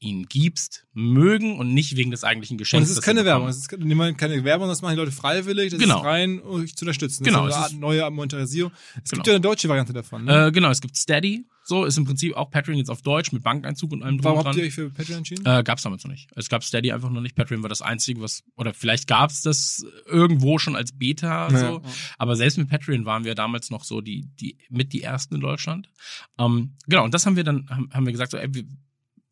[0.00, 2.88] ihnen gibst, mögen und nicht wegen des eigentlichen Und Geschenks.
[2.90, 5.78] es ist keine Werbung, es ist niemand- keine Werbung, das machen die Leute freiwillig, das
[5.78, 5.98] Genau.
[5.98, 7.22] ist rein, um euch zu unterstützen.
[7.22, 8.72] Genau, Das ist es eine Art neue Monetarisierung.
[9.04, 9.18] Es Genau.
[9.20, 10.46] gibt ja eine deutsche Variante davon, ne?
[10.46, 13.42] Äh, genau, es gibt Steady, so ist im Prinzip auch Patreon jetzt auf Deutsch mit
[13.44, 14.60] Bankeinzug und allem drum Warum und habt dran.
[14.62, 15.44] ihr euch für Patreon entschieden?
[15.44, 16.30] Äh, gab's damals noch nicht.
[16.34, 17.36] Es gab Steady einfach noch nicht.
[17.36, 21.72] Patreon war das einzige, was, oder vielleicht gab's das irgendwo schon als Beta, Naja.
[21.72, 21.82] so.
[22.16, 25.40] Aber selbst mit Patreon waren wir damals noch so die, die, mit die ersten in
[25.42, 25.90] Deutschland.
[26.38, 27.04] Ähm, genau.
[27.04, 28.64] Und das haben wir dann, haben, haben wir gesagt, so, ey, wir,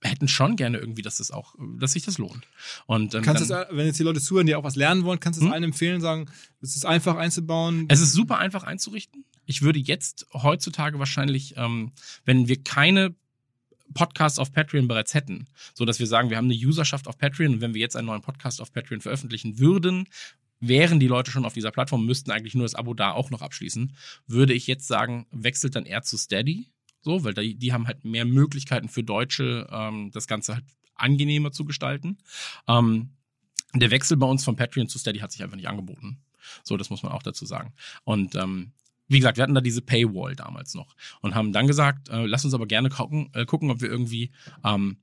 [0.03, 2.47] hätten schon gerne irgendwie, dass das auch, dass sich das lohnt.
[2.87, 5.21] Und ähm, Kannst dann, das, wenn jetzt die Leute zuhören, die auch was lernen wollen,
[5.21, 5.53] kannst du es Hm?
[5.53, 6.31] allen empfehlen, sagen,
[6.61, 7.87] es ist einfach einzubauen?
[7.89, 9.25] es ist super einfach einzurichten.
[9.47, 11.93] Ich würde jetzt heutzutage wahrscheinlich, ähm,
[12.25, 13.15] wenn wir keine
[13.95, 17.55] Podcasts auf Patreon bereits hätten, so dass wir sagen, wir haben eine Userschaft auf Patreon
[17.55, 20.07] und wenn wir jetzt einen neuen Podcast auf Patreon veröffentlichen würden,
[20.61, 23.43] wären die Leute schon auf dieser Plattform, müssten eigentlich nur das Abo da auch noch
[23.43, 26.69] abschließen, würde ich jetzt sagen, wechselt dann eher zu Steady,
[27.01, 31.53] so, weil die, die haben halt mehr Möglichkeiten für Deutsche, ähm, das Ganze halt angenehmer
[31.53, 32.19] zu gestalten.
[32.67, 33.11] Ähm,
[33.75, 36.19] der Wechsel bei uns von Patreon zu Steady hat sich einfach nicht angeboten.
[36.65, 37.73] So, das muss man auch dazu sagen.
[38.05, 38.73] Und ähm,
[39.09, 42.45] wie gesagt, wir hatten da diese Paywall damals noch und haben dann gesagt, äh, lass
[42.45, 44.31] uns aber gerne gucken, äh, gucken ob wir irgendwie
[44.65, 44.99] ähm,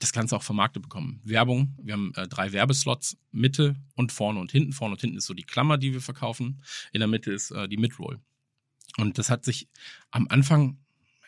[0.00, 1.20] das Ganze auch vermarktet bekommen.
[1.24, 4.72] Werbung, wir haben äh, drei Werbeslots, Mitte und vorne und hinten.
[4.72, 6.62] Vorne und hinten ist so die Klammer, die wir verkaufen.
[6.92, 8.18] In der Mitte ist äh, die Midroll.
[8.96, 9.68] Und das hat sich
[10.10, 10.78] am Anfang,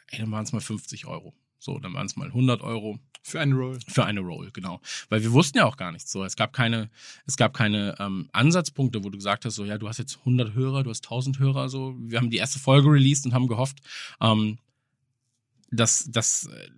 [0.08, 1.34] ey, dann waren es mal 50 Euro.
[1.58, 3.78] So, dann waren es mal 100 Euro Für eine Roll.
[3.88, 4.80] für eine Roll, genau.
[5.08, 6.12] Weil wir wussten ja auch gar nichts.
[6.12, 6.90] So, es gab keine,
[7.26, 10.52] es gab keine ähm, Ansatzpunkte, wo du gesagt hast, so ja, du hast jetzt 100
[10.52, 11.70] Hörer, du hast 1000 Hörer.
[11.70, 13.78] So, wir haben die erste Folge released und haben gehofft,
[14.20, 14.58] ähm,
[15.70, 16.68] dass, dass äh,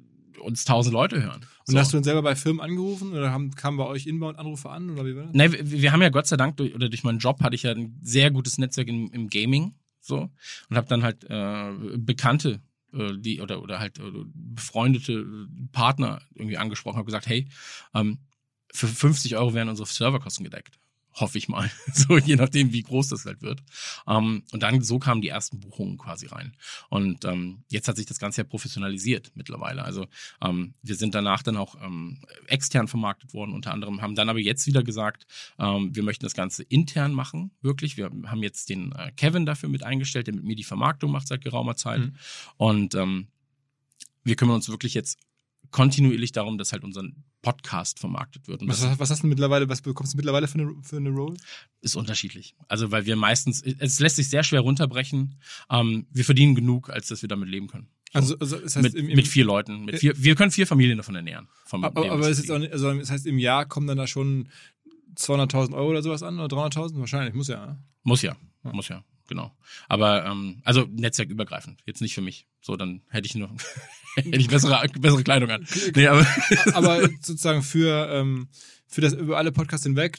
[0.41, 1.45] uns 1000 Leute hören.
[1.67, 1.79] Und so.
[1.79, 5.05] hast du dann selber bei Firmen angerufen oder haben, kamen bei euch Inbound-Anrufe an oder
[5.05, 5.35] wie war das?
[5.35, 7.65] Ne, wir, wir haben ja Gott sei Dank durch, oder durch meinen Job hatte ich
[7.65, 10.31] ja ein sehr gutes Netzwerk im, im Gaming so
[10.71, 12.61] und habe dann halt äh, Bekannte
[12.93, 17.49] äh, die oder oder halt äh, befreundete äh, Partner irgendwie angesprochen, habe gesagt, hey,
[17.95, 18.19] ähm,
[18.73, 20.79] für 50 Euro wären unsere Serverkosten gedeckt.
[21.19, 21.71] Hoffe ich mal.
[21.93, 23.63] So, je nachdem, wie groß das halt wird.
[24.07, 26.55] Ähm, und dann so kamen die ersten Buchungen quasi rein.
[26.91, 29.83] Und ähm, jetzt hat sich das Ganze ja professionalisiert mittlerweile.
[29.83, 30.07] Also
[30.43, 34.41] ähm, wir sind danach dann auch ähm, extern vermarktet worden, unter anderem, haben dann aber
[34.41, 35.27] jetzt wieder gesagt,
[35.59, 37.97] ähm, wir möchten das Ganze intern machen, wirklich.
[37.97, 41.29] Wir haben jetzt den äh, Kevin dafür mit eingestellt, der mit mir die Vermarktung macht
[41.29, 42.01] seit geraumer Zeit.
[42.01, 42.17] Mhm.
[42.59, 43.29] Und ähm,
[44.23, 45.19] wir kümmern uns wirklich jetzt
[45.71, 47.05] kontinuierlich darum, dass halt unser
[47.47, 48.67] Podcast vermarktet wird.
[48.67, 51.37] Was, das was hast du mittlerweile, was bekommst du mittlerweile für eine, für eine Roll?
[51.81, 52.57] ist unterschiedlich.
[52.67, 55.37] Also weil wir meistens, es lässt sich sehr schwer runterbrechen.
[55.71, 57.87] Ähm, wir verdienen genug, als dass wir damit leben können.
[58.13, 58.19] So.
[58.19, 59.85] Also, also das heißt, mit, im, im, mit vier Leuten.
[59.85, 61.47] Mit vier, wir können vier Familien davon ernähren.
[61.67, 64.49] Vom, aber, aber ist nicht, also das heißt, im Jahr kommen dann da schon
[65.17, 66.99] 200.000 Euro oder sowas an oder 300.000?
[66.99, 67.65] Wahrscheinlich, muss ja.
[67.65, 67.79] ne?
[68.03, 68.73] Muss ja, Ja.
[68.73, 69.57] muss ja, genau.
[69.89, 72.47] Aber ähm, also netzwerkübergreifend, jetzt nicht für mich.
[72.61, 73.51] So, dann hätte ich nur
[74.17, 75.67] hätte ich bessere bessere Kleidung an.
[75.95, 76.27] Nee, aber
[76.75, 78.49] Aber sozusagen für, ähm,
[78.87, 80.19] für das über alle Podcasts hinweg,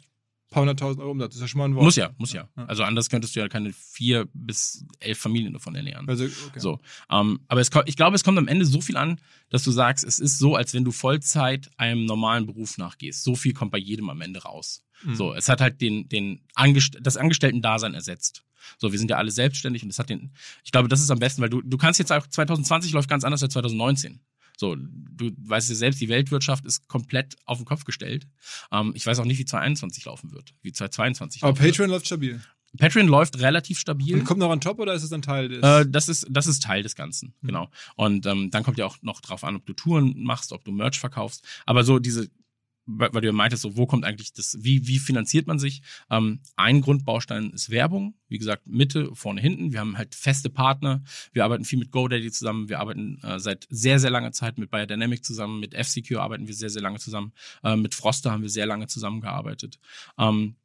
[0.50, 1.84] paar hunderttausend Euro Umsatz, das ist ja schon mal ein Wort.
[1.84, 2.48] muss ja, muss ja.
[2.56, 2.66] Ja.
[2.66, 6.08] Also anders könntest du ja keine vier bis elf Familien davon ernähren.
[6.08, 6.60] Also, okay.
[6.60, 6.80] So,
[7.12, 10.06] ähm, aber es, ich glaube, es kommt am Ende so viel an, dass du sagst,
[10.06, 13.24] es ist so, als wenn du Vollzeit einem normalen Beruf nachgehst.
[13.24, 14.86] So viel kommt bei jedem am Ende raus.
[15.04, 15.16] Mhm.
[15.16, 18.44] So, es hat halt den, den Angest das Angestellten-Dasein ersetzt.
[18.78, 20.32] So, wir sind ja alle selbstständig und es hat den,
[20.64, 23.24] ich glaube, das ist am besten, weil du, du kannst jetzt auch 2020 läuft ganz
[23.24, 24.20] anders als 2019.
[24.60, 28.28] So, du weißt ja selbst, die Weltwirtschaft ist komplett auf den Kopf gestellt.
[28.72, 31.74] Ähm, ich weiß auch nicht, wie 2021 laufen wird, wie 2022 Aber laufen wird.
[31.74, 32.42] Patreon läuft stabil.
[32.78, 34.16] Patreon läuft relativ stabil.
[34.16, 35.64] Und kommt noch on top oder ist es ein Teil des?
[35.64, 37.48] Äh, das ist das ist Teil des Ganzen, Mhm.
[37.48, 37.70] genau.
[37.96, 40.72] Und ähm, dann kommt ja auch noch drauf an, ob du Touren machst, ob du
[40.72, 41.44] Merch verkaufst.
[41.66, 42.28] Aber so diese,
[42.88, 45.82] weil du ja meintest, so wo kommt eigentlich das, wie wie finanziert man sich?
[46.10, 48.16] Ähm, ein Grundbaustein ist Werbung.
[48.30, 49.74] Wie gesagt, Mitte, vorne, hinten.
[49.74, 51.04] Wir haben halt feste Partner.
[51.34, 52.70] Wir arbeiten viel mit GoDaddy zusammen.
[52.70, 55.60] Wir arbeiten äh, seit sehr sehr langer Zeit mit Biodynamic zusammen.
[55.60, 57.34] Mit FCQ arbeiten wir sehr sehr lange zusammen.
[57.64, 59.80] Äh, mit Froster haben wir sehr lange zusammengearbeitet.
[60.18, 60.56] Ähm,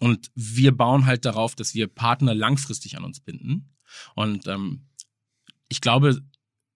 [0.00, 3.74] und wir bauen halt darauf, dass wir Partner langfristig an uns binden.
[4.14, 4.86] Und ähm,
[5.68, 6.22] ich glaube,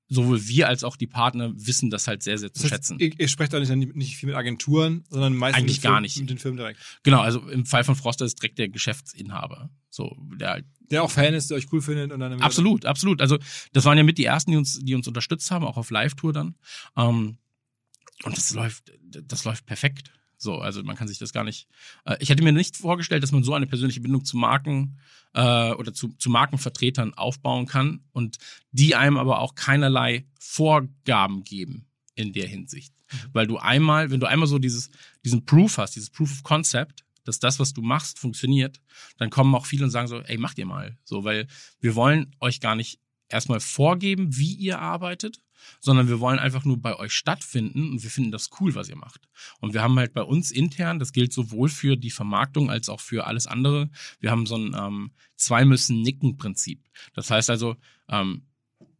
[0.08, 2.98] sowohl wir als auch die Partner wissen das halt sehr, sehr zu das heißt, schätzen.
[2.98, 6.18] Ihr, ihr sprecht auch nicht, nicht viel mit Agenturen, sondern meistens Eigentlich mit gar nicht.
[6.18, 6.78] mit den Firmen direkt.
[7.02, 9.70] Genau, also im Fall von Froster ist direkt der Geschäftsinhaber.
[9.90, 13.20] So, der halt Der auch Fan ist, der euch cool findet und dann Absolut, absolut.
[13.20, 13.38] Also
[13.72, 16.32] das waren ja mit die ersten, die uns, die uns unterstützt haben, auch auf Live-Tour
[16.32, 16.56] dann.
[16.96, 17.38] Ähm,
[18.24, 20.12] und das läuft, das läuft perfekt.
[20.44, 21.66] So, also man kann sich das gar nicht.
[22.04, 25.00] Äh, ich hätte mir nicht vorgestellt, dass man so eine persönliche Bindung zu Marken
[25.32, 28.38] äh, oder zu, zu Markenvertretern aufbauen kann und
[28.70, 32.94] die einem aber auch keinerlei Vorgaben geben in der Hinsicht.
[33.32, 34.90] Weil du einmal, wenn du einmal so dieses,
[35.24, 38.80] diesen Proof hast, dieses Proof of Concept, dass das, was du machst, funktioniert,
[39.16, 40.98] dann kommen auch viele und sagen so, ey, macht ihr mal.
[41.04, 41.46] So, weil
[41.80, 45.40] wir wollen euch gar nicht erstmal vorgeben, wie ihr arbeitet,
[45.80, 48.96] sondern wir wollen einfach nur bei euch stattfinden und wir finden das cool, was ihr
[48.96, 49.28] macht.
[49.60, 53.00] Und wir haben halt bei uns intern, das gilt sowohl für die Vermarktung als auch
[53.00, 56.80] für alles andere, wir haben so ein ähm, zwei müssen nicken Prinzip.
[57.14, 57.76] Das heißt also,
[58.08, 58.42] ähm,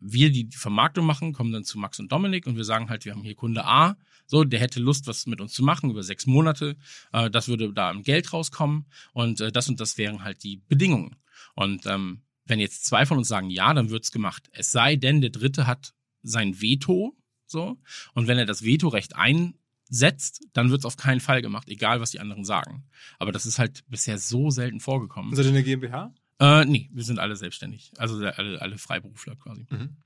[0.00, 3.05] wir, die die Vermarktung machen, kommen dann zu Max und Dominik und wir sagen halt,
[3.05, 3.96] wir haben hier Kunde A,
[4.27, 6.77] so, der hätte Lust, was mit uns zu machen über sechs Monate.
[7.12, 10.59] Äh, das würde da im Geld rauskommen und äh, das und das wären halt die
[10.68, 11.16] Bedingungen.
[11.55, 14.48] Und ähm, wenn jetzt zwei von uns sagen ja, dann wird's gemacht.
[14.53, 17.78] Es sei denn, der dritte hat sein Veto So.
[18.14, 22.10] Und wenn er das Vetorecht einsetzt, dann wird es auf keinen Fall gemacht, egal was
[22.10, 22.84] die anderen sagen.
[23.18, 25.34] Aber das ist halt bisher so selten vorgekommen.
[25.34, 26.14] Seid ihr eine GmbH?
[26.40, 27.92] Äh, nee, wir sind alle selbstständig.
[27.96, 29.66] Also alle, alle Freiberufler quasi.
[29.70, 29.96] Mhm.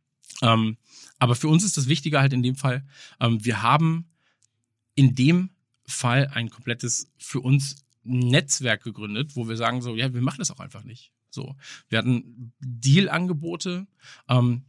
[0.42, 0.76] Ähm,
[1.18, 2.86] aber für uns ist das Wichtige halt in dem Fall,
[3.18, 4.10] ähm, wir haben
[4.94, 5.50] in dem
[5.86, 10.50] Fall ein komplettes für uns Netzwerk gegründet, wo wir sagen so, ja, wir machen das
[10.50, 11.12] auch einfach nicht.
[11.30, 11.56] So,
[11.88, 13.86] wir hatten Deal-Angebote,
[14.28, 14.64] ähm,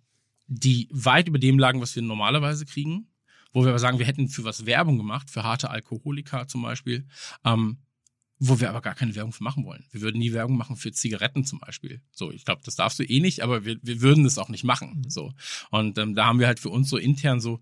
[0.50, 3.08] die weit über dem lagen, was wir normalerweise kriegen,
[3.54, 7.08] wo wir aber sagen, wir hätten für was Werbung gemacht, für harte Alkoholiker zum Beispiel,
[7.46, 7.78] ähm,
[8.40, 9.86] wo wir aber gar keine Werbung für machen wollen.
[9.92, 12.02] Wir würden nie Werbung machen für Zigaretten zum Beispiel.
[12.12, 14.64] So, ich glaube, das darfst du eh nicht, aber wir, wir würden es auch nicht
[14.64, 15.04] machen.
[15.04, 15.10] Mhm.
[15.10, 15.34] So.
[15.70, 17.60] Und ähm, da haben wir halt für uns so intern so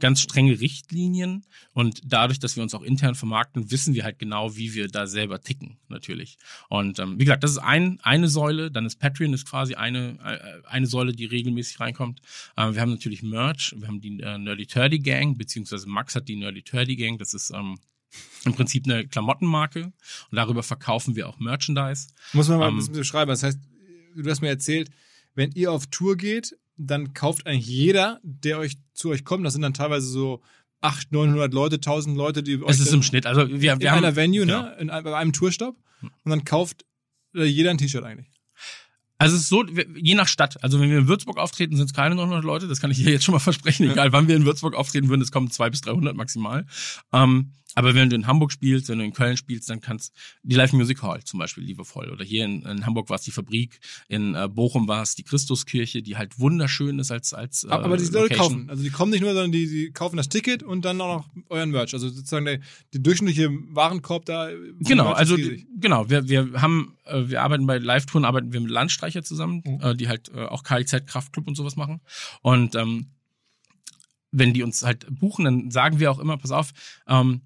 [0.00, 4.56] ganz strenge Richtlinien und dadurch, dass wir uns auch intern vermarkten, wissen wir halt genau,
[4.56, 6.38] wie wir da selber ticken, natürlich.
[6.68, 10.18] Und ähm, wie gesagt, das ist ein, eine Säule, dann ist Patreon ist quasi eine,
[10.24, 12.20] äh, eine Säule, die regelmäßig reinkommt.
[12.56, 16.28] Ähm, wir haben natürlich Merch, wir haben die äh, Nerdy Turdy Gang, beziehungsweise Max hat
[16.28, 17.78] die Nerdy Turdy Gang, das ist ähm,
[18.44, 19.94] im Prinzip eine Klamottenmarke und
[20.32, 22.08] darüber verkaufen wir auch Merchandise.
[22.32, 23.28] Muss man mal Ähm, ein bisschen beschreiben.
[23.28, 23.58] Das heißt,
[24.16, 24.90] du hast mir erzählt,
[25.34, 29.52] wenn ihr auf Tour geht, dann kauft eigentlich jeder, der euch zu euch kommt, das
[29.52, 30.42] sind dann teilweise so
[30.80, 33.90] 800, 900 Leute, 1000 Leute, die euch Es ist im Schnitt, also wir, wir in
[33.90, 34.62] haben einer Venue, genau.
[34.62, 36.84] ne, in einem, bei einem Tourstopp und dann kauft
[37.34, 38.30] äh, jeder ein T-Shirt eigentlich.
[39.18, 40.64] Also es ist so, je nach Stadt.
[40.64, 42.68] Also wenn wir in Würzburg auftreten, sind es keine 900 Leute.
[42.68, 43.84] Das kann ich hier jetzt schon mal versprechen.
[43.90, 46.64] Egal wann wir in Würzburg auftreten würden, es kommen 200 bis 300 maximal.
[47.12, 50.56] Ähm, aber wenn du in Hamburg spielst, wenn du in Köln spielst, dann kannst die
[50.56, 52.10] Live Music Hall zum Beispiel liebevoll.
[52.10, 55.22] Oder hier in, in Hamburg war es die Fabrik, in äh, Bochum war es die
[55.22, 58.68] Christuskirche, die halt wunderschön ist als als äh, Aber die Leute kaufen.
[58.70, 61.28] Also die kommen nicht nur, sondern die, die kaufen das Ticket und dann auch noch
[61.48, 61.94] euren Merch.
[61.94, 62.60] Also sozusagen der,
[62.92, 64.48] der durchschnittliche Warenkorb da.
[64.48, 68.60] von Genau, also die- genau, wir, wir haben, äh, wir arbeiten bei Live-Touren, arbeiten wir
[68.60, 69.80] mit Landstreicher zusammen, Mhm.
[69.82, 72.00] äh, die halt äh, auch KIZ Kraftclub und sowas machen.
[72.42, 73.06] Und ähm,
[74.32, 76.70] wenn die uns halt buchen, dann sagen wir auch immer, pass auf,
[77.08, 77.42] ähm,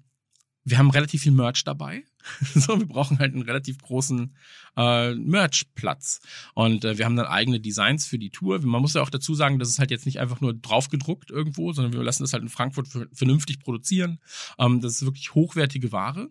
[0.65, 2.03] wir haben relativ viel Merch dabei.
[2.55, 4.35] so, wir brauchen halt einen relativ großen
[4.75, 6.21] äh, Merch-Platz.
[6.55, 8.59] Und äh, wir haben dann eigene Designs für die Tour.
[8.65, 11.71] Man muss ja auch dazu sagen, das ist halt jetzt nicht einfach nur draufgedruckt irgendwo,
[11.71, 14.19] sondern wir lassen das halt in Frankfurt vernünftig produzieren.
[14.57, 16.29] Ähm, das ist wirklich hochwertige Ware.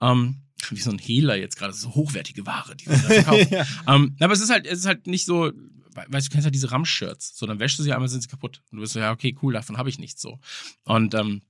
[0.00, 3.48] Ähm, wie so ein Hehler jetzt gerade, so hochwertige Ware, die wir da verkaufen.
[3.50, 3.66] ja.
[3.88, 6.44] ähm, aber es ist halt, es ist halt nicht so, we- weißt du, du kennst
[6.44, 7.36] halt diese Ramsch-Shirts.
[7.36, 8.62] So, dann wäschst du sie einmal, sind sie kaputt.
[8.70, 10.38] Und du bist so, ja, okay, cool, davon habe ich nichts so.
[10.84, 11.42] Und ähm,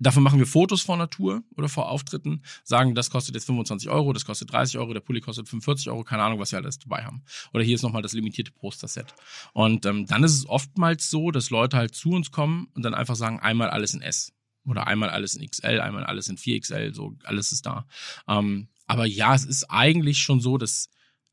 [0.00, 4.12] Davon machen wir Fotos vor Natur oder vor Auftritten, sagen, das kostet jetzt 25 Euro,
[4.12, 7.04] das kostet 30 Euro, der Pulli kostet 45 Euro, keine Ahnung, was wir alles dabei
[7.04, 7.24] haben.
[7.52, 9.14] Oder hier ist nochmal das limitierte Poster-Set.
[9.54, 12.94] Und ähm, dann ist es oftmals so, dass Leute halt zu uns kommen und dann
[12.94, 14.32] einfach sagen, einmal alles in S.
[14.64, 17.86] Oder einmal alles in XL, einmal alles in 4XL, so alles ist da.
[18.28, 20.90] Ähm, aber ja, es ist eigentlich schon so, dass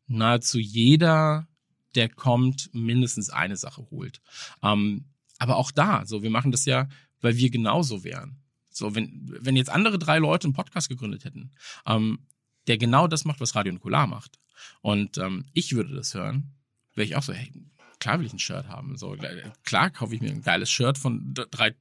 [0.07, 1.47] nahezu jeder,
[1.93, 4.21] der kommt, mindestens eine Sache holt.
[4.63, 5.05] Ähm,
[5.37, 6.87] aber auch da, so, wir machen das ja,
[7.21, 8.44] weil wir genauso wären.
[8.75, 11.51] So, wenn, wenn jetzt andere drei Leute einen Podcast gegründet hätten,
[11.85, 12.19] ähm,
[12.67, 14.39] der genau das macht, was Radio Nukular macht,
[14.81, 16.53] und ähm, ich würde das hören,
[16.95, 17.51] wäre ich auch so, hey,
[17.99, 18.97] klar will ich ein Shirt haben.
[18.97, 21.75] So, äh, klar kaufe ich mir ein geiles Shirt von drei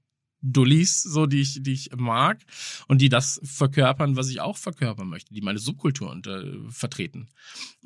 [0.47, 2.45] Dullis, so die ich, die ich mag
[2.87, 7.29] und die das verkörpern, was ich auch verkörpern möchte, die meine Subkultur und, äh, vertreten.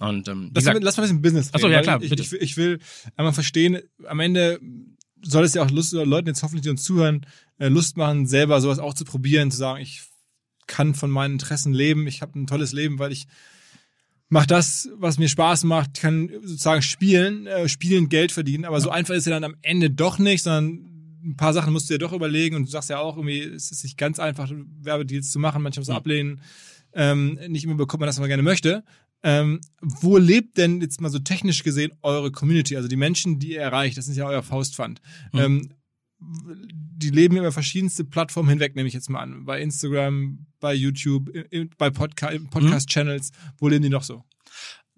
[0.01, 2.03] Und ähm, Lass, gesagt, mal- lass mal ein bisschen Business Ach so, reden, ja, klar,
[2.03, 2.23] ich, bitte.
[2.23, 2.81] Ich, ich will
[3.17, 4.59] einmal verstehen, am Ende
[5.23, 7.27] soll es ja auch Lust, Leuten jetzt hoffentlich, die uns zuhören,
[7.59, 10.03] äh, Lust machen, selber sowas auch zu probieren, zu sagen, ich
[10.67, 13.27] kann von meinen Interessen leben, ich habe ein tolles Leben, weil ich
[14.29, 18.91] mache das, was mir Spaß macht, kann sozusagen spielen, äh, spielen Geld verdienen, aber so
[18.91, 20.85] einfach ist ja dann am Ende doch nicht, sondern
[21.25, 23.71] ein paar Sachen musst du dir doch überlegen und du sagst ja auch irgendwie, es
[23.73, 24.51] ist nicht ganz einfach,
[24.83, 25.99] Werbedeals zu machen, manchmal muss man Ja.
[25.99, 26.41] ablehnen,
[26.93, 28.85] ähm, nicht immer bekommt man das, was man gerne möchte.
[29.23, 32.77] Ähm, wo lebt denn jetzt mal so technisch gesehen eure Community?
[32.77, 35.01] Also die Menschen, die ihr erreicht, das ist ja euer Faustpfand.
[35.33, 35.39] Mhm.
[35.41, 35.75] Ähm,
[36.21, 39.45] die leben über verschiedenste Plattformen hinweg, nehme ich jetzt mal an.
[39.45, 41.31] Bei Instagram, bei YouTube,
[41.79, 43.31] bei Podca Podcast-Channels.
[43.59, 44.25] Wo leben die noch so?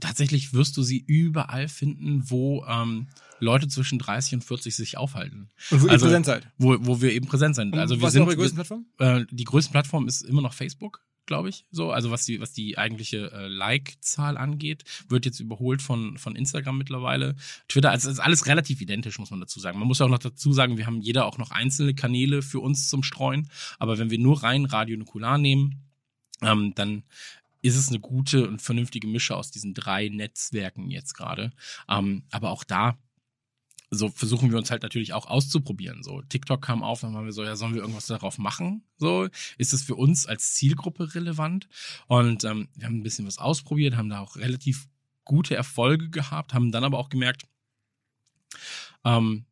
[0.01, 5.51] tatsächlich wirst du sie überall finden, wo ähm, Leute zwischen 30 und 40 sich aufhalten.
[5.71, 6.49] Und wo ihr Also, präsent seid?
[6.59, 7.75] Wo, wo wir eben präsent sind.
[7.77, 8.87] Also wir was sind ist eure größte Plattform?
[8.99, 11.65] äh, die größte Plattform ist immer noch Facebook, glaube ich.
[11.71, 16.37] So, also was die was die eigentliche äh, Like-Zahl angeht, wird jetzt überholt von von
[16.37, 17.37] Instagram mittlerweile.
[17.69, 19.79] Twitter, also ist alles relativ identisch, muss man dazu sagen.
[19.79, 22.61] Man muss ja auch noch dazu sagen, wir haben jeder auch noch einzelne Kanäle für
[22.61, 23.49] uns zum Streuen.
[23.79, 25.85] Aber wenn wir nur rein Radio Nukular nehmen,
[26.43, 27.05] ähm, dann
[27.63, 31.53] ist es eine gute und vernünftige Mische aus diesen drei Netzwerken jetzt gerade.
[31.89, 32.99] Ähm, aber auch da
[33.91, 36.05] so versuchen wir uns halt natürlich auch auszuprobieren.
[36.05, 38.85] So TikTok kam auf, dann waren wir so, ja, sollen wir irgendwas darauf machen?
[38.99, 41.69] So ist es für uns als Zielgruppe relevant?
[42.07, 44.89] Und ähm, wir haben ein bisschen was ausprobiert, haben da auch relativ
[45.25, 47.47] gute Erfolge gehabt, haben dann aber auch gemerkt,
[49.05, 49.47] ähm,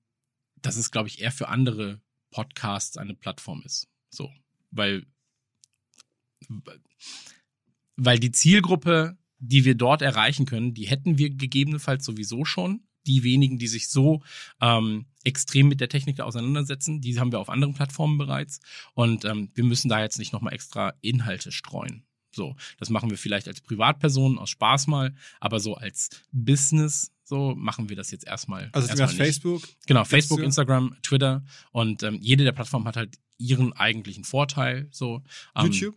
[0.57, 3.89] dass es, glaube ich, eher für andere Podcasts eine Plattform ist.
[4.11, 4.31] So,
[4.71, 5.05] weil,
[7.97, 12.88] weil die Zielgruppe, die wir dort erreichen können, die hätten wir gegebenenfalls sowieso schon.
[13.09, 14.23] Die wenigen, die sich so
[14.61, 18.61] ähm, extrem mit der Technik auseinandersetzen, die haben wir auf anderen Plattformen bereits.
[18.95, 22.05] Und ähm, wir müssen da jetzt nicht nochmal extra Inhalte streuen.
[22.31, 27.55] So, das machen wir vielleicht als Privatperson aus Spaß mal, aber so als Business so
[27.55, 28.71] machen wir das jetzt erstmal.
[28.73, 29.63] Also erstmal Facebook?
[29.87, 34.89] Genau, Facebook, Instagram, Twitter und ähm, jede der Plattformen hat halt ihren eigentlichen Vorteil.
[34.91, 35.23] So
[35.55, 35.97] ähm, YouTube?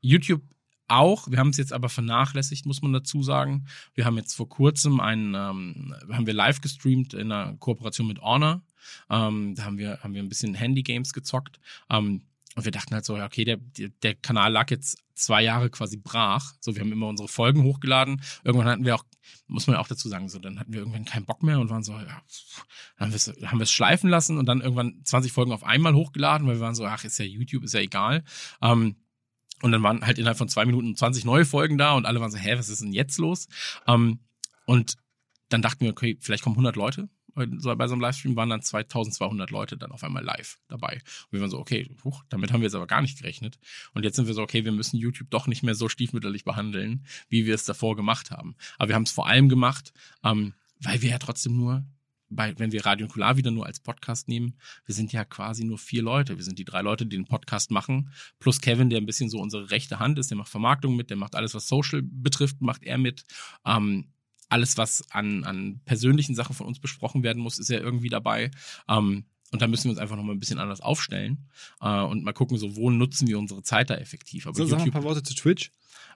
[0.00, 0.42] YouTube
[0.88, 1.30] auch.
[1.30, 3.66] Wir haben es jetzt aber vernachlässigt, muss man dazu sagen.
[3.94, 8.20] Wir haben jetzt vor kurzem einen, ähm, haben wir live gestreamt in einer Kooperation mit
[8.20, 8.62] Honor.
[9.10, 11.58] Ähm, da haben wir, haben wir ein bisschen Handy-Games gezockt.
[11.90, 12.22] Ähm,
[12.56, 13.58] und wir dachten halt so, okay, der,
[14.02, 16.54] der Kanal lag jetzt zwei Jahre quasi brach.
[16.60, 18.22] So, wir haben immer unsere Folgen hochgeladen.
[18.44, 19.04] Irgendwann hatten wir auch,
[19.46, 21.68] muss man ja auch dazu sagen, so, dann hatten wir irgendwann keinen Bock mehr und
[21.68, 22.22] waren so, ja,
[22.98, 25.64] dann haben wir es haben wir es schleifen lassen und dann irgendwann 20 Folgen auf
[25.64, 28.24] einmal hochgeladen, weil wir waren so, ach, ist ja YouTube, ist ja egal.
[28.62, 28.96] Ähm,
[29.62, 32.30] und dann waren halt innerhalb von zwei Minuten 20 neue Folgen da und alle waren
[32.30, 33.48] so, hä, was ist denn jetzt los?
[33.86, 34.20] Ähm,
[34.66, 34.96] und
[35.48, 39.50] dann dachten wir, okay, vielleicht kommen 100 Leute bei so einem Livestream waren dann 2200
[39.50, 40.94] Leute dann auf einmal live dabei.
[40.94, 43.58] Und wir waren so, okay, huch, damit haben wir jetzt aber gar nicht gerechnet.
[43.92, 47.04] Und jetzt sind wir so, okay, wir müssen YouTube doch nicht mehr so stiefmütterlich behandeln,
[47.28, 48.56] wie wir es davor gemacht haben.
[48.78, 49.92] Aber wir haben es vor allem gemacht,
[50.24, 51.84] ähm, weil wir ja trotzdem nur
[52.36, 55.78] bei, wenn wir Radio Nukular wieder nur als Podcast nehmen, wir sind ja quasi nur
[55.78, 56.36] vier Leute.
[56.36, 59.40] Wir sind die drei Leute, die den Podcast machen, plus Kevin, der ein bisschen so
[59.40, 62.84] unsere rechte Hand ist, der macht Vermarktung mit, der macht alles, was Social betrifft, macht
[62.84, 63.24] er mit.
[63.64, 64.12] Ähm,
[64.48, 68.50] alles, was an, an persönlichen Sachen von uns besprochen werden muss, ist ja irgendwie dabei.
[68.88, 71.48] Ähm, und da müssen wir uns einfach noch mal ein bisschen anders aufstellen
[71.80, 74.46] äh, und mal gucken, so wo nutzen wir unsere Zeit da effektiv.
[74.46, 75.70] Aber so, YouTube, sag ein paar Worte zu Twitch.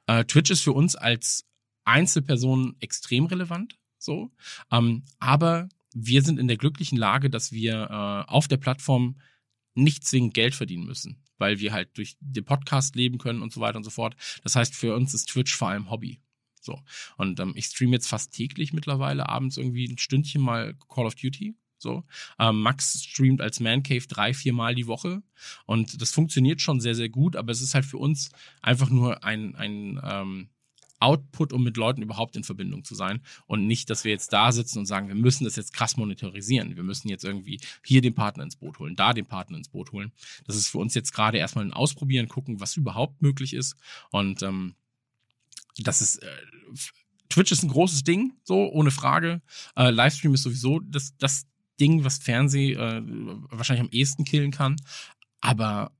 [0.06, 1.44] Äh, Twitch ist für uns als
[1.84, 4.30] Einzelperson extrem relevant, so.
[4.70, 9.20] Ähm, aber wir sind in der glücklichen Lage, dass wir äh, auf der Plattform
[9.74, 13.60] nicht zwingend Geld verdienen müssen, weil wir halt durch den Podcast leben können und so
[13.60, 14.16] weiter und so fort.
[14.42, 16.20] Das heißt, für uns ist Twitch vor allem Hobby.
[16.60, 16.78] So.
[17.16, 21.14] Und ähm, ich streame jetzt fast täglich mittlerweile abends irgendwie ein Stündchen mal Call of
[21.14, 21.54] Duty.
[21.78, 22.04] So.
[22.38, 25.22] Ähm, Max streamt als Man Cave drei, vier Mal die Woche.
[25.64, 29.24] Und das funktioniert schon sehr, sehr gut, aber es ist halt für uns einfach nur
[29.24, 30.50] ein, ein ähm,
[31.00, 33.20] Output, um mit Leuten überhaupt in Verbindung zu sein.
[33.46, 36.76] Und nicht, dass wir jetzt da sitzen und sagen, wir müssen das jetzt krass monetarisieren.
[36.76, 39.92] Wir müssen jetzt irgendwie hier den Partner ins Boot holen, da den Partner ins Boot
[39.92, 40.12] holen.
[40.46, 43.76] Das ist für uns jetzt gerade erstmal ein Ausprobieren, gucken, was überhaupt möglich ist.
[44.10, 44.74] Und ähm,
[45.78, 46.28] das ist, äh,
[47.28, 49.40] Twitch ist ein großes Ding, so, ohne Frage.
[49.76, 51.46] Äh, Livestream ist sowieso das, das
[51.80, 53.02] Ding, was Fernseh äh,
[53.50, 54.76] wahrscheinlich am ehesten killen kann.
[55.40, 55.92] Aber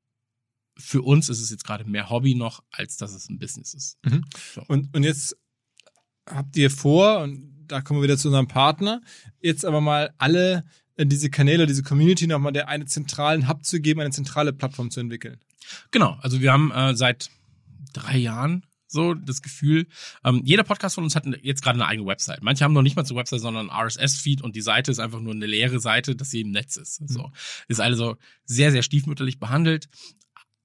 [0.81, 3.99] für uns ist es jetzt gerade mehr Hobby noch, als dass es ein Business ist.
[4.05, 4.25] Mhm.
[4.55, 4.63] So.
[4.67, 5.37] Und, und jetzt
[6.27, 9.01] habt ihr vor, und da kommen wir wieder zu unserem Partner,
[9.41, 10.65] jetzt aber mal alle
[10.97, 14.91] in diese Kanäle, diese Community nochmal der eine zentralen Hub zu geben, eine zentrale Plattform
[14.91, 15.41] zu entwickeln.
[15.91, 17.31] Genau, also wir haben äh, seit
[17.93, 19.87] drei Jahren so das Gefühl.
[20.25, 22.43] Ähm, jeder Podcast von uns hat jetzt gerade eine eigene Website.
[22.43, 25.33] Manche haben noch nicht mal zur Website, sondern RSS-Feed und die Seite ist einfach nur
[25.33, 26.97] eine leere Seite, dass sie im Netz ist.
[27.09, 27.33] So mhm.
[27.69, 29.89] ist also sehr sehr stiefmütterlich behandelt.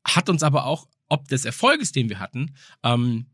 [0.06, 3.28] Hat uns aber auch ob des Erfolges, den wir hatten, ähm,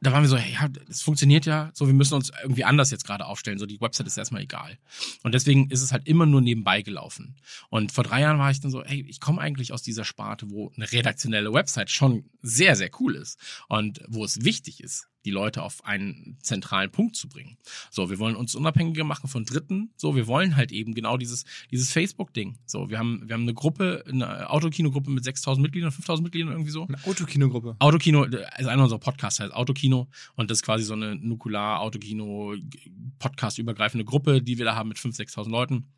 [0.00, 3.04] da waren wir so, ja, das funktioniert ja, so, wir müssen uns irgendwie anders jetzt
[3.04, 4.78] gerade aufstellen, so, die Website ist erstmal egal.
[5.22, 7.36] Und deswegen ist es halt immer nur nebenbei gelaufen.
[7.68, 10.50] Und vor drei Jahren war ich dann so, hey, ich komme eigentlich aus dieser Sparte,
[10.50, 15.34] wo eine redaktionelle Website schon sehr, sehr cool ist und wo es wichtig ist, die
[15.34, 17.58] Leute auf einen zentralen Punkt zu bringen.
[17.90, 19.90] So, wir wollen uns unabhängiger machen von Dritten.
[19.96, 22.56] So, wir wollen halt eben genau dieses, dieses Facebook-Ding.
[22.64, 26.70] So, wir haben, wir haben eine Gruppe, eine Autokino-Gruppe mit 6000 Mitgliedern, 5000 Mitgliedern irgendwie
[26.70, 26.88] so.
[26.88, 27.76] Eine Autokino-Gruppe.
[27.78, 34.06] Autokino, also einer unserer Podcasts heißt Autokino und das ist quasi so eine Nukular-Autokino-Podcast übergreifende
[34.06, 35.92] Gruppe, die wir da haben mit 5.000, 6.000 Leuten.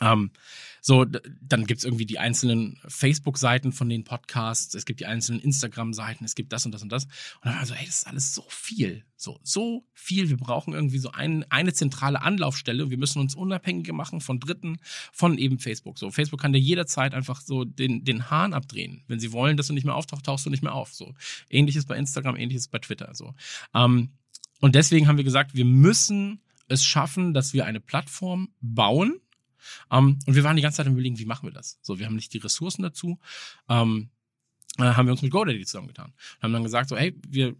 [0.00, 0.30] Ähm,
[0.80, 6.24] so, dann gibt's irgendwie die einzelnen Facebook-Seiten von den Podcasts, es gibt die einzelnen Instagram-Seiten,
[6.24, 7.06] es gibt das und das und das.
[7.06, 9.04] Und dann war so, ey, das ist alles so viel.
[9.16, 10.28] So, so viel.
[10.28, 12.88] Wir brauchen irgendwie so ein, eine zentrale Anlaufstelle.
[12.88, 14.78] Wir müssen uns unabhängiger machen von Dritten,
[15.12, 15.98] von eben Facebook.
[15.98, 19.02] So, Facebook kann dir jederzeit einfach so den, den Hahn abdrehen.
[19.08, 20.94] Wenn sie wollen, dass du nicht mehr auftauchst, tauchst du nicht mehr auf.
[20.94, 21.14] So,
[21.50, 23.10] ähnliches bei Instagram, ähnliches bei Twitter.
[23.12, 23.34] So,
[23.74, 24.10] ähm,
[24.60, 29.20] und deswegen haben wir gesagt, wir müssen es schaffen, dass wir eine Plattform bauen,
[29.90, 31.78] ähm, und wir waren die ganze Zeit im Überlegen, wie machen wir das?
[31.82, 33.18] So, wir haben nicht die Ressourcen dazu.
[33.68, 34.10] Ähm,
[34.78, 36.06] äh, haben wir uns mit GoDaddy zusammengetan.
[36.36, 37.54] Und haben dann gesagt, so, hey, wir,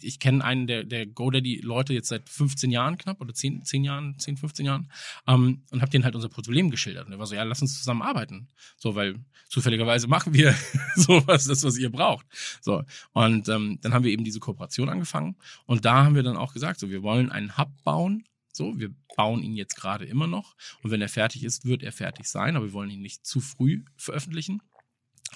[0.00, 4.18] ich kenne einen der, der GoDaddy-Leute jetzt seit 15 Jahren knapp oder 10, 10 Jahren,
[4.18, 4.90] 10, 15 Jahren
[5.26, 7.06] ähm, und habe denen halt unser Problem geschildert.
[7.06, 8.48] Und er war so, ja, lass uns zusammen arbeiten.
[8.76, 9.16] So, weil
[9.48, 10.54] zufälligerweise machen wir
[10.94, 12.26] sowas, das, was ihr braucht.
[12.60, 16.36] So, und ähm, dann haben wir eben diese Kooperation angefangen und da haben wir dann
[16.36, 20.26] auch gesagt, so, wir wollen einen Hub bauen, So, wir bauen ihn jetzt gerade immer
[20.26, 20.56] noch.
[20.82, 23.40] Und wenn er fertig ist, wird er fertig sein, aber wir wollen ihn nicht zu
[23.40, 24.62] früh veröffentlichen.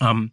[0.00, 0.32] Ähm,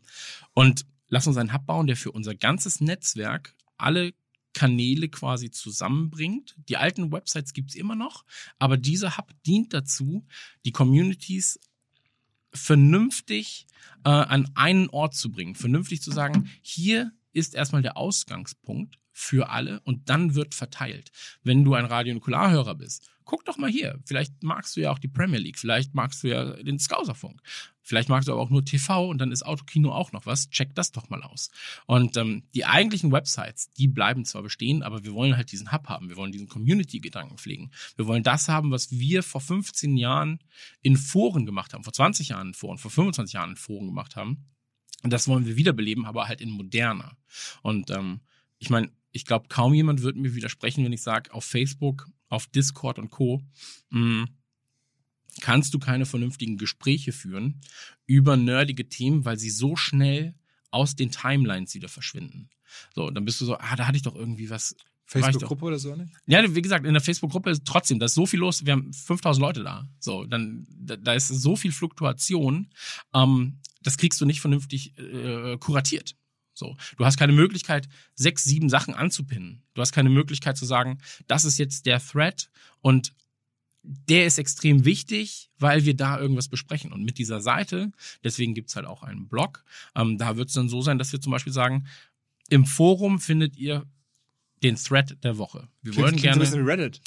[0.53, 4.13] und lass uns einen Hub bauen, der für unser ganzes Netzwerk alle
[4.53, 6.55] Kanäle quasi zusammenbringt.
[6.69, 8.25] Die alten Websites gibt's immer noch,
[8.59, 10.25] aber dieser Hub dient dazu,
[10.65, 11.59] die Communities
[12.53, 13.67] vernünftig
[14.03, 15.55] äh, an einen Ort zu bringen.
[15.55, 21.11] Vernünftig zu sagen, hier ist erstmal der Ausgangspunkt für alle und dann wird verteilt.
[21.43, 23.99] Wenn du ein Radio- und Okularhörer bist, guck doch mal hier.
[24.05, 27.41] Vielleicht magst du ja auch die Premier League, vielleicht magst du ja den Scouserfunk,
[27.81, 30.49] vielleicht magst du aber auch nur TV und dann ist Autokino auch noch was.
[30.49, 31.49] Check das doch mal aus.
[31.85, 35.87] Und ähm, die eigentlichen Websites, die bleiben zwar bestehen, aber wir wollen halt diesen Hub
[35.87, 36.09] haben.
[36.09, 37.71] Wir wollen diesen Community-Gedanken pflegen.
[37.95, 40.39] Wir wollen das haben, was wir vor 15 Jahren
[40.81, 44.15] in Foren gemacht haben, vor 20 Jahren in Foren, vor 25 Jahren in Foren gemacht
[44.15, 44.45] haben.
[45.03, 47.17] Und das wollen wir wiederbeleben, aber halt in moderner.
[47.63, 48.21] Und ähm,
[48.59, 52.47] ich meine, ich glaube, kaum jemand wird mir widersprechen, wenn ich sage, auf Facebook, auf
[52.47, 53.41] Discord und Co.
[53.89, 54.25] Mh,
[55.39, 57.61] kannst du keine vernünftigen Gespräche führen
[58.05, 60.35] über nerdige Themen, weil sie so schnell
[60.71, 62.49] aus den Timelines wieder verschwinden.
[62.95, 64.75] So, dann bist du so, ah, da hatte ich doch irgendwie was.
[65.05, 66.13] Facebook-Gruppe oder so nicht?
[66.25, 68.93] Ja, wie gesagt, in der Facebook-Gruppe ist trotzdem, da ist so viel los, wir haben
[68.93, 69.89] 5000 Leute da.
[69.99, 72.69] So, dann, da, da ist so viel Fluktuation,
[73.13, 76.15] ähm, das kriegst du nicht vernünftig äh, kuratiert.
[76.61, 79.63] So, du hast keine Möglichkeit, sechs, sieben Sachen anzupinnen.
[79.73, 82.51] Du hast keine Möglichkeit zu sagen, das ist jetzt der Thread
[82.81, 83.13] und
[83.81, 86.93] der ist extrem wichtig, weil wir da irgendwas besprechen.
[86.93, 87.91] Und mit dieser Seite,
[88.23, 91.19] deswegen gibt's halt auch einen Blog, ähm, da wird es dann so sein, dass wir
[91.19, 91.87] zum Beispiel sagen,
[92.49, 93.87] im Forum findet ihr
[94.61, 95.67] den Thread der Woche.
[95.81, 96.45] Wir Klingt, wollen klingt gerne.
[96.45, 97.01] so ein bisschen Reddit.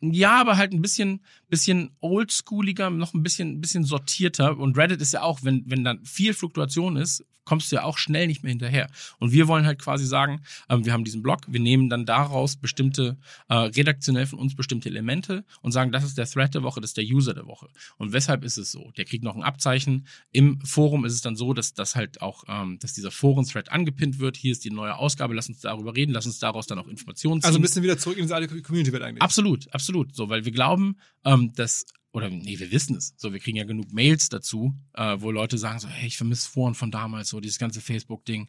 [0.00, 4.58] Ja, aber halt ein bisschen, bisschen oldschooliger, noch ein bisschen, bisschen sortierter.
[4.58, 7.98] Und Reddit ist ja auch, wenn, wenn dann viel Fluktuation ist, kommst du ja auch
[7.98, 8.88] schnell nicht mehr hinterher.
[9.18, 12.54] Und wir wollen halt quasi sagen, ähm, wir haben diesen Blog, wir nehmen dann daraus
[12.54, 16.80] bestimmte, äh, redaktionell von uns bestimmte Elemente und sagen, das ist der Thread der Woche,
[16.80, 17.66] das ist der User der Woche.
[17.96, 18.92] Und weshalb ist es so?
[18.96, 20.06] Der kriegt noch ein Abzeichen.
[20.30, 24.20] Im Forum ist es dann so, dass das halt auch, ähm, dass dieser Foren-Thread angepinnt
[24.20, 24.36] wird.
[24.36, 27.40] Hier ist die neue Ausgabe, lass uns darüber reden, lass uns daraus dann auch Informationen
[27.40, 27.48] ziehen.
[27.48, 29.22] Also ein bisschen wieder zurück in alte Community-Welt eigentlich.
[29.22, 30.14] Absolut, absolut.
[30.14, 33.14] So, weil wir glauben, ähm, dass oder nee, wir wissen es.
[33.16, 36.48] So, wir kriegen ja genug Mails dazu, äh, wo Leute sagen so, hey, ich vermisse
[36.48, 38.48] Foren von damals, so dieses ganze Facebook-Ding.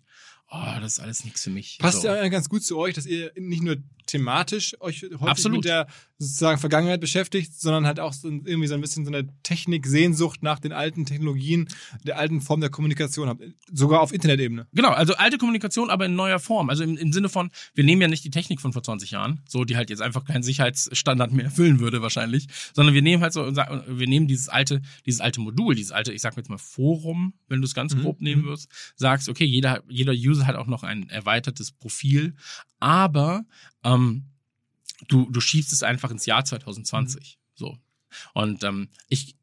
[0.49, 1.77] Oh, das ist alles nichts für mich.
[1.79, 2.07] Passt so.
[2.07, 5.57] ja ganz gut zu euch, dass ihr nicht nur thematisch euch häufig Absolut.
[5.59, 5.87] mit der
[6.21, 10.59] sozusagen Vergangenheit beschäftigt, sondern halt auch so irgendwie so ein bisschen so eine Technik-Sehnsucht nach
[10.59, 11.67] den alten Technologien,
[12.05, 13.41] der alten Form der Kommunikation habt.
[13.71, 14.67] Sogar auf Internetebene.
[14.71, 16.69] Genau, also alte Kommunikation, aber in neuer Form.
[16.69, 19.41] Also im, im Sinne von, wir nehmen ja nicht die Technik von vor 20 Jahren,
[19.47, 23.33] so die halt jetzt einfach keinen Sicherheitsstandard mehr erfüllen würde wahrscheinlich, sondern wir nehmen halt
[23.33, 27.33] so, wir nehmen dieses alte, dieses alte Modul, dieses alte, ich sag jetzt mal Forum,
[27.47, 28.01] wenn du es ganz Mhm.
[28.01, 32.35] grob nehmen wirst, sagst, okay, jeder, jeder User hat auch noch ein erweitertes Profil,
[32.79, 33.43] aber
[33.83, 34.25] ähm,
[35.07, 37.37] du, du schiebst es einfach ins Jahr 2020.
[37.55, 37.77] So.
[38.33, 39.35] Und ähm, ich,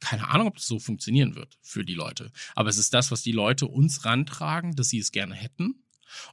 [0.00, 2.30] keine Ahnung, ob das so funktionieren wird für die Leute.
[2.54, 5.84] Aber es ist das, was die Leute uns rantragen, dass sie es gerne hätten.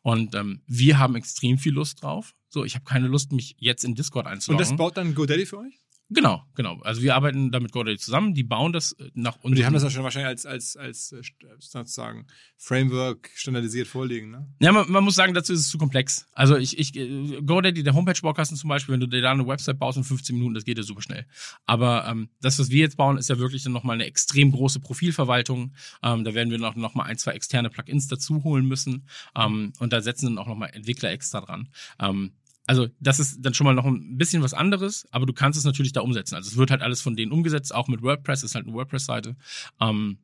[0.04, 2.36] Und ähm, wir haben extrem viel Lust drauf.
[2.50, 4.68] So, ich habe keine Lust, mich jetzt in Discord Und einzuloggen.
[4.68, 5.80] das baut dann GoDaddy für euch?
[6.12, 6.80] Genau, genau.
[6.82, 8.34] Also wir arbeiten da mit GoDaddy zusammen.
[8.34, 11.12] Die bauen das äh, nach Und die haben das ja schon wahrscheinlich als, als, als
[11.12, 14.48] äh, st- sozusagen Framework standardisiert vorliegen, ne?
[14.60, 16.28] Ja, man, man muss sagen, dazu ist es zu komplex.
[16.34, 19.80] Also ich, ich äh, GoDaddy, der Homepage-Baukasten zum Beispiel, wenn du dir da eine Website
[19.80, 21.26] baust in 15 Minuten, das geht ja super schnell.
[21.66, 24.80] Aber ähm, das, was wir jetzt bauen, ist ja wirklich dann nochmal eine extrem große
[24.80, 25.74] Profilverwaltung.
[26.04, 29.08] Ähm, da werden wir noch, noch mal ein, zwei externe Plugins dazu holen müssen.
[29.36, 31.70] Ähm, und da setzen dann auch nochmal Entwickler extra dran.
[32.00, 32.34] Ähm,
[32.68, 35.66] also das ist dann schon mal noch ein bisschen was anderes, aber du kannst es
[35.66, 36.36] natürlich da umsetzen.
[36.36, 39.36] Also es wird halt alles von denen umgesetzt, auch mit WordPress, ist halt eine WordPress-Seite.
[39.80, 40.20] Ähm,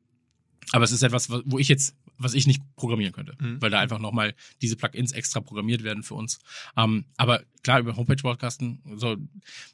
[0.72, 3.60] aber es ist etwas, wo ich jetzt, was ich nicht programmieren könnte, Mhm.
[3.62, 6.38] weil da einfach nochmal diese Plugins extra programmiert werden für uns.
[6.76, 9.16] Ähm, aber klar, über Homepage-Broadcasten, so,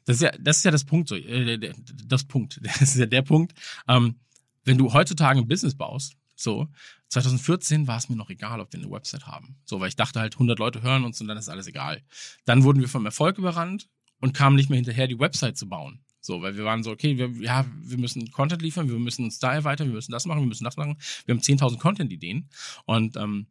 [0.05, 1.73] das ist ja, das ist ja das Punkt, so, äh,
[2.05, 3.53] das Punkt, das ist ja der Punkt.
[3.87, 4.15] Ähm,
[4.63, 6.67] wenn du heutzutage ein Business baust, so,
[7.09, 9.57] 2014 war es mir noch egal, ob wir eine Website haben.
[9.65, 12.03] So, weil ich dachte halt, 100 Leute hören uns und dann ist alles egal.
[12.45, 13.87] Dann wurden wir vom Erfolg überrannt
[14.19, 16.01] und kamen nicht mehr hinterher, die Website zu bauen.
[16.19, 19.37] So, weil wir waren so, okay, wir, ja, wir müssen Content liefern, wir müssen uns
[19.39, 20.97] da erweitern, wir müssen das machen, wir müssen das machen.
[21.25, 22.49] Wir haben 10.000 Content-Ideen
[22.85, 23.47] und ähm,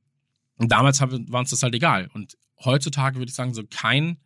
[0.59, 2.11] damals war uns das halt egal.
[2.15, 4.19] Und heutzutage würde ich sagen, so kein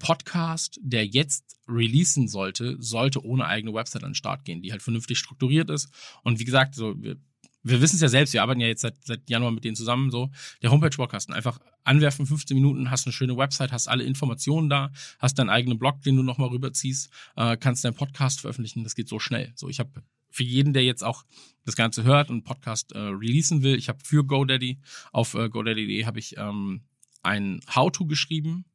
[0.00, 4.82] Podcast, der jetzt releasen sollte, sollte ohne eigene Website an den Start gehen, die halt
[4.82, 5.88] vernünftig strukturiert ist.
[6.24, 7.16] Und wie gesagt, so, wir,
[7.64, 10.10] wir wissen es ja selbst, wir arbeiten ja jetzt seit, seit Januar mit denen zusammen,
[10.10, 10.30] so,
[10.62, 15.38] der Homepage-Broadcasten, einfach anwerfen, 15 Minuten, hast eine schöne Website, hast alle Informationen da, hast
[15.38, 19.18] deinen eigenen Blog, den du nochmal rüberziehst, äh, kannst deinen Podcast veröffentlichen, das geht so
[19.18, 19.52] schnell.
[19.56, 21.24] So, ich habe für jeden, der jetzt auch
[21.64, 24.78] das Ganze hört und Podcast äh, releasen will, ich habe für GoDaddy,
[25.12, 26.82] auf äh, godaddy.de habe ich ähm,
[27.22, 28.66] ein How-To geschrieben,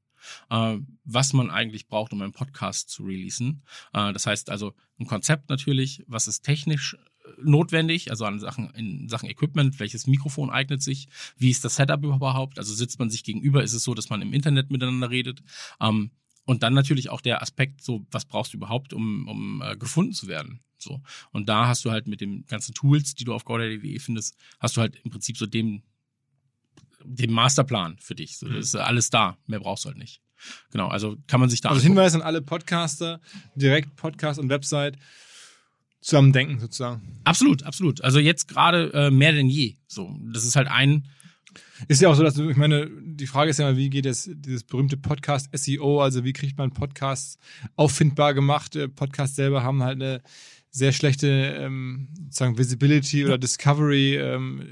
[0.50, 3.64] äh, was man eigentlich braucht, um einen Podcast zu releasen.
[3.94, 6.98] Äh, das heißt also ein Konzept natürlich, was ist technisch
[7.42, 11.08] notwendig, also an Sachen, in Sachen Equipment, welches Mikrofon eignet sich,
[11.38, 14.22] wie ist das Setup überhaupt, also sitzt man sich gegenüber, ist es so, dass man
[14.22, 15.42] im Internet miteinander redet,
[15.80, 16.12] ähm,
[16.50, 20.14] und dann natürlich auch der Aspekt, so, was brauchst du überhaupt, um, um äh, gefunden
[20.14, 20.62] zu werden?
[20.80, 21.00] So.
[21.32, 24.76] Und da hast du halt mit den ganzen Tools, die du auf GoDaddy.de findest, hast
[24.76, 25.84] du halt im Prinzip so dem,
[27.04, 28.40] dem Masterplan für dich.
[28.40, 29.38] So, das ist alles da.
[29.46, 30.22] Mehr brauchst du halt nicht.
[30.72, 31.70] Genau, also kann man sich da.
[31.70, 33.22] Also Hinweis an alle Podcaster,
[33.54, 34.98] direkt Podcast und Website
[36.02, 37.02] zusammen denken sozusagen.
[37.24, 38.02] Absolut, absolut.
[38.04, 39.76] Also jetzt gerade äh, mehr denn je.
[39.88, 41.08] So, das ist halt ein
[41.88, 44.06] ist ja auch so, dass du, ich meine, die Frage ist ja mal, wie geht
[44.06, 47.38] es, dieses berühmte Podcast SEO, also wie kriegt man Podcasts
[47.76, 48.76] auffindbar gemacht?
[48.76, 50.22] Äh, Podcasts selber haben halt eine
[50.72, 54.18] sehr schlechte ähm, sozusagen Visibility oder Discovery.
[54.18, 54.64] Ähm,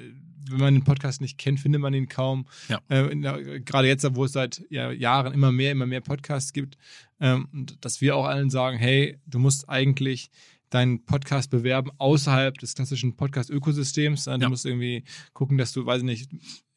[0.49, 2.45] wenn man den Podcast nicht kennt, findet man ihn kaum.
[2.69, 2.79] Ja.
[2.87, 6.77] Äh, gerade jetzt, wo es seit ja, Jahren immer mehr, immer mehr Podcasts gibt,
[7.19, 10.29] ähm, und dass wir auch allen sagen, hey, du musst eigentlich
[10.69, 14.25] deinen Podcast bewerben außerhalb des klassischen Podcast-Ökosystems.
[14.25, 14.49] Du ja.
[14.49, 15.03] musst irgendwie
[15.33, 16.29] gucken, dass du, weiß ich nicht,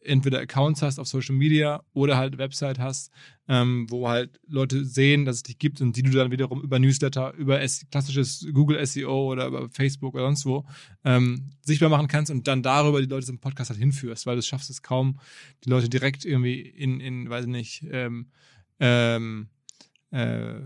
[0.02, 3.12] entweder Accounts hast auf Social Media oder halt Website hast,
[3.48, 6.78] ähm, wo halt Leute sehen, dass es dich gibt und die du dann wiederum über
[6.78, 7.58] Newsletter, über
[7.90, 10.64] klassisches Google SEO oder über Facebook oder sonst wo
[11.04, 14.42] ähm, sichtbar machen kannst und dann darüber die Leute zum Podcast halt hinführst, weil du
[14.42, 15.20] schaffst es kaum,
[15.64, 18.30] die Leute direkt irgendwie in, in weiß ich nicht, ähm,
[18.78, 19.48] ähm,
[20.10, 20.60] äh,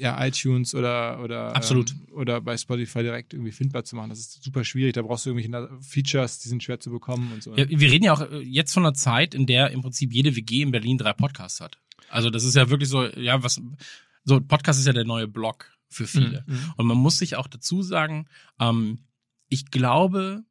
[0.00, 1.90] ja, iTunes oder oder Absolut.
[1.90, 4.08] Ähm, oder bei Spotify direkt irgendwie findbar zu machen.
[4.08, 4.94] Das ist super schwierig.
[4.94, 7.54] Da brauchst du irgendwelche Features, die sind schwer zu bekommen und so.
[7.54, 10.34] Ja, wir reden ja auch äh, jetzt von einer Zeit, in der im Prinzip jede
[10.34, 11.78] WG in Berlin drei Podcasts hat.
[12.08, 13.60] Also das ist ja wirklich so, ja, was
[14.24, 16.44] so Podcast ist ja der neue Blog für viele.
[16.46, 16.54] Mhm.
[16.54, 16.72] mhm.
[16.76, 18.26] Und man muss sich auch dazu sagen,
[18.58, 19.00] ähm,
[19.48, 20.44] ich glaube,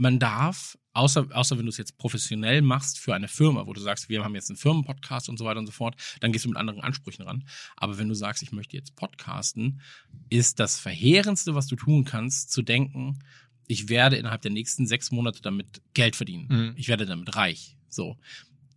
[0.00, 3.80] man darf außer, außer wenn du es jetzt professionell machst für eine Firma, wo du
[3.80, 6.48] sagst, wir haben jetzt einen Firmenpodcast und so weiter und so fort, dann gehst du
[6.48, 7.44] mit anderen Ansprüchen ran.
[7.76, 9.82] Aber wenn du sagst, ich möchte jetzt podcasten,
[10.30, 13.18] ist das Verheerendste, was du tun kannst, zu denken,
[13.66, 16.48] ich werde innerhalb der nächsten sechs Monate damit Geld verdienen.
[16.48, 16.72] Mhm.
[16.76, 17.76] Ich werde damit reich.
[17.88, 18.16] So.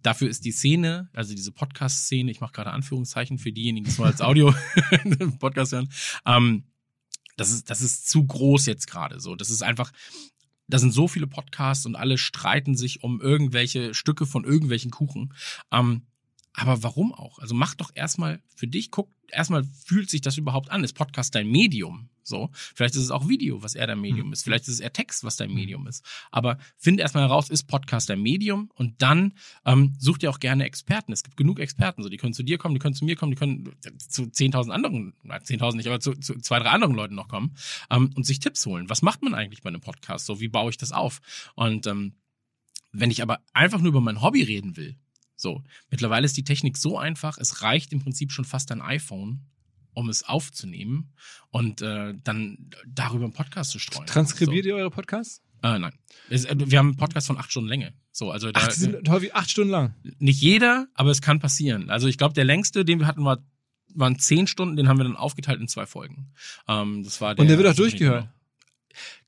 [0.03, 3.97] Dafür ist die Szene, also diese Podcast-Szene, ich mache gerade Anführungszeichen für diejenigen, die es
[3.97, 5.89] nur als Audio-Podcast hören,
[6.25, 6.65] ähm,
[7.37, 9.35] das ist, das ist zu groß jetzt gerade so.
[9.35, 9.91] Das ist einfach,
[10.67, 15.33] da sind so viele Podcasts und alle streiten sich um irgendwelche Stücke von irgendwelchen Kuchen.
[15.71, 16.03] Ähm,
[16.53, 17.39] aber warum auch?
[17.39, 20.83] Also mach doch erstmal für dich, guck, erstmal fühlt sich das überhaupt an.
[20.83, 22.09] Ist Podcast dein Medium?
[22.23, 22.49] So.
[22.53, 24.33] Vielleicht ist es auch Video, was eher dein Medium mhm.
[24.33, 24.43] ist.
[24.43, 25.53] Vielleicht ist es eher Text, was dein.
[25.53, 26.03] Medium ist.
[26.31, 28.69] Aber find erstmal heraus, ist Podcast dein Medium?
[28.75, 29.33] Und dann
[29.65, 31.11] ähm, such dir auch gerne Experten.
[31.11, 32.03] Es gibt genug Experten.
[32.03, 34.71] So, die können zu dir kommen, die können zu mir kommen, die können zu 10.000
[34.71, 37.55] anderen, nein, 10.000 nicht, aber zu, zu zwei, drei anderen Leuten noch kommen
[37.89, 38.89] ähm, und sich Tipps holen.
[38.89, 40.25] Was macht man eigentlich bei einem Podcast?
[40.25, 41.21] So, wie baue ich das auf?
[41.55, 42.15] Und ähm,
[42.91, 44.95] wenn ich aber einfach nur über mein Hobby reden will,
[45.35, 49.41] so, mittlerweile ist die Technik so einfach, es reicht im Prinzip schon fast ein iPhone,
[49.93, 51.13] um es aufzunehmen
[51.49, 54.07] und äh, dann darüber einen Podcast zu streuen.
[54.07, 54.69] Transkribiert so.
[54.69, 55.41] ihr eure Podcasts?
[55.61, 55.93] Äh, nein.
[56.29, 57.93] Es, äh, wir haben einen Podcast von acht Stunden Länge.
[58.11, 59.95] So, also da, Ach, die sind häufig acht Stunden lang.
[60.19, 61.89] Nicht jeder, aber es kann passieren.
[61.89, 63.39] Also ich glaube, der längste, den wir hatten, war
[63.95, 66.33] waren zehn Stunden, den haben wir dann aufgeteilt in zwei Folgen.
[66.67, 68.27] Ähm, das war der, und der wird auch durchgehört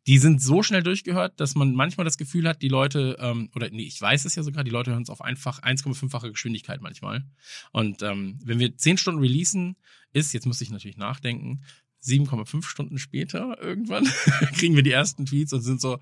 [0.08, 3.70] die sind so schnell durchgehört, dass man manchmal das Gefühl hat, die Leute, ähm, oder
[3.72, 7.26] nee, ich weiß es ja sogar, die Leute hören es auf einfach 1,5-fache Geschwindigkeit manchmal.
[7.72, 9.78] Und ähm, wenn wir 10 Stunden releasen,
[10.14, 11.64] ist, jetzt muss ich natürlich nachdenken,
[12.04, 14.06] 7,5 Stunden später irgendwann
[14.54, 16.00] kriegen wir die ersten Tweets und sind so,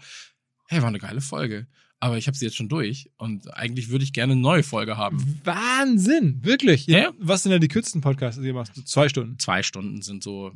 [0.68, 1.68] hey, war eine geile Folge.
[2.02, 4.98] Aber ich habe sie jetzt schon durch und eigentlich würde ich gerne eine neue Folge
[4.98, 5.40] haben.
[5.46, 6.86] Wahnsinn, wirklich.
[6.88, 7.14] Ja.
[7.18, 8.76] Was sind denn die kürzesten Podcasts, die ihr macht?
[8.86, 9.40] Zwei Stunden.
[9.40, 10.52] Zwei Stunden sind so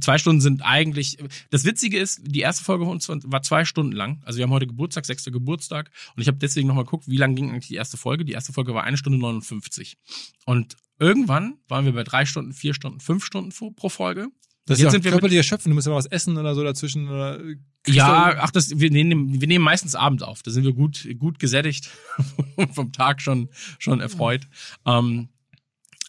[0.00, 1.18] zwei Stunden sind eigentlich.
[1.50, 4.22] Das Witzige ist, die erste Folge von uns war zwei Stunden lang.
[4.24, 5.90] Also wir haben heute Geburtstag, sechster Geburtstag.
[6.16, 8.24] Und ich habe deswegen nochmal geguckt, wie lang ging eigentlich die erste Folge.
[8.24, 9.98] Die erste Folge war eine Stunde 59.
[10.46, 14.28] Und irgendwann waren wir bei drei Stunden, vier Stunden, fünf Stunden pro Folge.
[14.64, 15.70] Das jetzt ist sind wir körperlich erschöpfen.
[15.70, 17.08] Du musst ja was essen oder so dazwischen.
[17.08, 17.40] Oder
[17.86, 20.42] ja, ach, das, wir nehmen, wir nehmen meistens abends auf.
[20.42, 21.90] Da sind wir gut, gut gesättigt
[22.56, 24.46] und vom Tag schon, schon erfreut.
[24.86, 25.28] Ähm,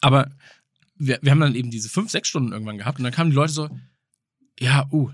[0.02, 0.30] aber
[0.96, 3.36] wir, wir haben dann eben diese fünf, sechs Stunden irgendwann gehabt und dann kamen die
[3.36, 3.70] Leute so,
[4.60, 5.10] ja, uh,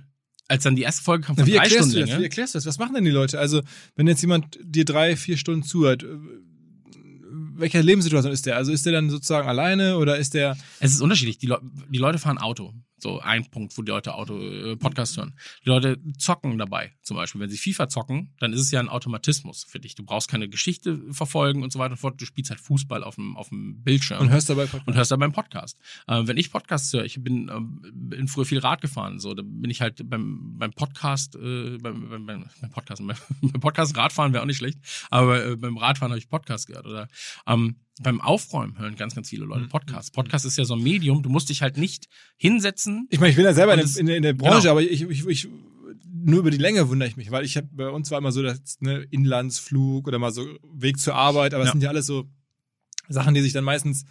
[0.47, 2.17] als dann die erste Folge kam von Na, wie drei Stunden du das?
[2.17, 2.65] Wie erklärst du das?
[2.65, 3.39] Was machen denn die Leute?
[3.39, 3.61] Also,
[3.95, 6.03] wenn jetzt jemand dir drei, vier Stunden zuhört,
[7.59, 8.55] welcher Lebenssituation ist der?
[8.55, 10.57] Also ist der dann sozusagen alleine oder ist der.
[10.79, 11.37] Es ist unterschiedlich.
[11.37, 11.59] Die, Le
[11.89, 12.73] die Leute fahren Auto.
[13.01, 15.33] So ein Punkt, wo die Leute Auto äh, Podcast hören.
[15.65, 17.41] Die Leute zocken dabei, zum Beispiel.
[17.41, 19.95] Wenn sie FIFA zocken, dann ist es ja ein Automatismus für dich.
[19.95, 22.19] Du brauchst keine Geschichte verfolgen und so weiter und fort.
[22.21, 24.21] Du spielst halt Fußball auf dem, auf dem Bildschirm.
[24.21, 24.87] Und hörst dabei Podcast.
[24.87, 25.79] Und hörst dabei einen Podcast.
[26.07, 29.43] Äh, wenn ich Podcasts höre, ich bin, äh, bin früher viel Rad gefahren, so, da
[29.45, 34.33] bin ich halt beim, beim Podcast, äh, beim, beim, beim, Podcast, beim, beim Podcast Radfahren
[34.33, 34.79] wäre auch nicht schlecht,
[35.09, 36.85] aber äh, beim Radfahren habe ich Podcast gehört.
[36.85, 37.07] Oder
[37.47, 39.69] ähm, beim Aufräumen hören ganz, ganz viele Leute Mhm.
[39.69, 40.11] Podcasts.
[40.11, 43.07] Podcast ist ja so ein Medium, du musst dich halt nicht hinsetzen.
[43.09, 44.71] Ich meine, ich bin ja selber in, es- in, in der Branche, genau.
[44.71, 45.47] aber ich, ich, ich,
[46.11, 48.41] nur über die Länge wundere ich mich, weil ich habe bei uns war immer so,
[48.41, 51.71] dass ne, Inlandsflug oder mal so Weg zur Arbeit, aber es Ja.
[51.73, 52.25] sind ja alles so
[53.09, 54.05] Sachen, die sich dann meistens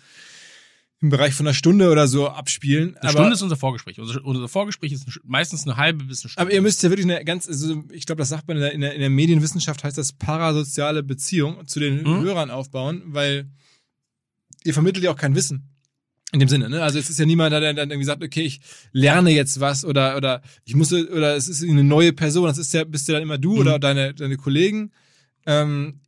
[1.01, 2.97] im Bereich von einer Stunde oder so abspielen.
[2.97, 4.01] Eine aber, Stunde ist unser Vorgespräch.
[4.01, 6.43] Unser, unser Vorgespräch ist meistens eine halbe bis eine Stunde.
[6.43, 8.73] aber ihr müsst ja wirklich eine ganz, also ich glaube, das sagt man in der,
[8.73, 12.23] in, der, in der Medienwissenschaft, heißt das parasoziale Beziehung zu den Mhm.
[12.23, 13.49] Hörern aufbauen, weil
[14.65, 15.69] ihr vermittelt ja auch kein Wissen.
[16.31, 16.83] In dem Sinne, ne?
[16.83, 18.61] Also es ist ja niemand, der dann irgendwie sagt, okay, ich
[18.93, 22.45] lerne jetzt was oder oder ich muss oder es ist eine neue Person.
[22.47, 23.61] Das ist ja bist ja dann immer du Mhm.
[23.61, 24.93] oder deine deine Kollegen.
[25.47, 26.01] Ähm,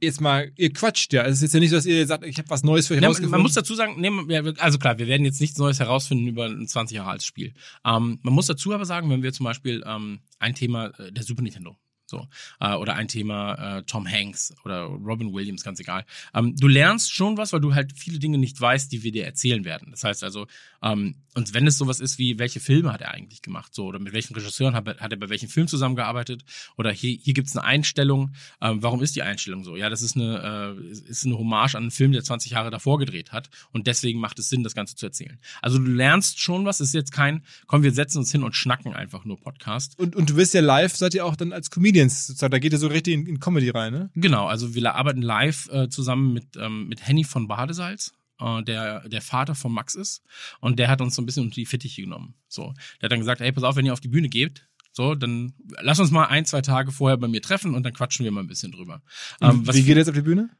[0.00, 1.24] jetzt mal, ihr quatscht ja.
[1.24, 3.00] Es ist jetzt ja nicht so, dass ihr sagt, ich habe was Neues für euch
[3.00, 3.32] Ja, rausgefunden.
[3.32, 6.68] man muss dazu sagen, nee, also klar, wir werden jetzt nichts Neues herausfinden über ein
[6.68, 7.52] 20 Jahre altes Spiel.
[7.84, 11.24] Ähm, man muss dazu aber sagen, wenn wir zum Beispiel ähm, ein Thema äh, der
[11.24, 11.76] Super Nintendo,
[12.06, 12.26] so,
[12.60, 16.04] äh, oder ein Thema äh, Tom Hanks oder Robin Williams, ganz egal.
[16.34, 19.24] Ähm, du lernst schon was, weil du halt viele Dinge nicht weißt, die wir dir
[19.26, 19.88] erzählen werden.
[19.90, 20.46] Das heißt also,
[20.82, 23.98] ähm, und wenn es sowas ist wie, welche Filme hat er eigentlich gemacht, so, oder
[23.98, 26.44] mit welchen Regisseuren hat, er- hat er bei welchen Film zusammengearbeitet,
[26.76, 28.32] oder hier, hier gibt's eine Einstellung,
[28.62, 29.76] ähm, warum ist die Einstellung so?
[29.76, 32.98] Ja, das ist eine, äh, ist eine Hommage an einen Film, der 20 Jahre davor
[32.98, 35.38] gedreht hat, und deswegen macht es Sinn, das Ganze zu erzählen.
[35.60, 38.54] Also du lernst schon was, es ist jetzt kein, komm, wir setzen uns hin und
[38.54, 39.98] schnacken einfach nur Podcast.
[39.98, 42.72] und, und du bist ja live, seid ihr auch dann als Comedians, sozusagen, da geht
[42.72, 44.10] ihr so richtig in, in Comedy rein, ne?
[44.14, 49.08] Genau, also wir arbeiten live äh, zusammen mit, ähm, mit Henny von Badesalz, äh, der
[49.08, 50.22] der Vater von Max ist.
[50.60, 52.34] Und der hat uns so ein bisschen unter die Fittiche genommen.
[52.48, 55.14] So, der hat dann gesagt, ey, pass auf, wenn ihr auf die Bühne geht, so,
[55.14, 58.30] dann lass uns mal ein, zwei Tage vorher bei mir treffen und dann quatschen wir
[58.32, 59.02] mal ein bisschen drüber.
[59.40, 60.50] Ähm, was Wie geht ihr jetzt auf die Bühne?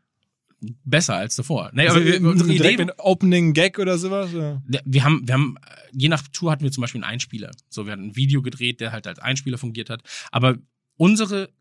[0.85, 1.71] besser als davor.
[1.75, 4.33] Nee, Also, aber wir, unsere direkt Idee, mit Opening Gag oder sowas?
[4.33, 4.63] Oder?
[4.67, 7.51] Der- wir haben, wir haben, äh, je nach Tour hatten wir zum Beispiel einen Einspieler.
[7.69, 10.03] So, wir hatten ein Video gedreht, der halt als Einspieler fungiert hat.
[10.33, 10.57] Aber
[10.97, 11.53] unsere,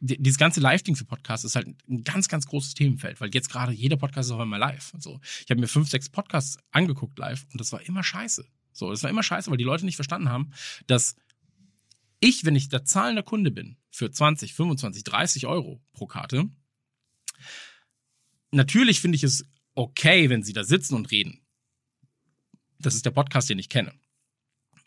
[0.00, 3.50] die- dieses ganze Live-Ding für Podcasts ist halt ein ganz, ganz großes Themenfeld, weil jetzt
[3.50, 4.92] gerade jeder Podcast ist auf einmal live.
[4.98, 8.44] So, ich habe mir fünf, sechs Podcasts angeguckt live und das war immer scheiße.
[8.72, 10.50] So, das war immer scheiße, weil die Leute nicht verstanden haben,
[10.86, 11.14] dass
[12.20, 16.48] ich, wenn ich der zahlender Kunde bin, für 20, 25, 30 Euro pro Karte,
[18.50, 19.44] natürlich finde ich es
[19.74, 21.40] okay, wenn sie da sitzen und reden.
[22.78, 23.92] Das ist der Podcast, den ich kenne.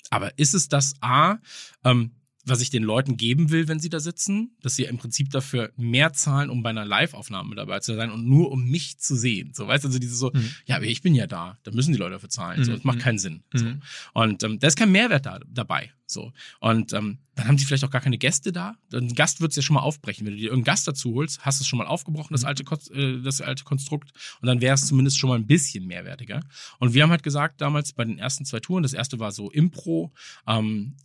[0.10, 1.38] Aber ist es das A,
[1.84, 2.16] ähm,
[2.46, 5.72] was ich den Leuten geben will, wenn sie da sitzen, dass sie im Prinzip dafür
[5.78, 9.52] mehr zahlen, um bei einer Live-Aufnahme dabei zu sein und nur um mich zu sehen.
[9.54, 10.50] So, weißt du, also diese so, Mhm.
[10.66, 12.64] ja, aber ich bin ja da, da müssen die Leute dafür zahlen.
[12.64, 12.76] So, Mhm.
[12.76, 13.44] das macht keinen Sinn.
[13.54, 13.66] So.
[13.66, 13.82] Mhm.
[14.14, 15.92] Und ähm, da ist kein Mehrwert da, dabei.
[16.08, 16.32] So.
[16.60, 18.76] Und ähm, dann haben sie vielleicht auch gar keine Gäste da.
[18.94, 20.26] Ein Gast wird es ja schon mal aufbrechen.
[20.28, 22.64] Wenn du dir irgendeinen Gast dazu holst, hast du es schon mal aufgebrochen, das alte,
[22.64, 24.12] Kon- äh, das alte Konstrukt.
[24.40, 26.42] Und dann wäre es zumindest schon mal ein bisschen mehrwertiger.
[26.80, 29.50] Und wir haben halt gesagt, damals bei den ersten zwei Touren, das erste war so
[29.50, 30.14] Impro,
[30.48, 30.96] ähm,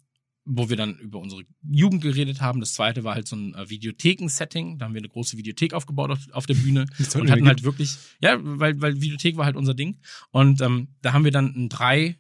[0.45, 2.61] wo wir dann über unsere Jugend geredet haben.
[2.61, 4.79] Das zweite war halt so ein äh, Videotheken-Setting.
[4.79, 7.97] Da haben wir eine große Videothek aufgebaut auf, auf der Bühne und hatten halt wirklich,
[8.21, 9.99] ja, weil, weil Videothek war halt unser Ding.
[10.31, 12.19] Und ähm, da haben wir dann ein drei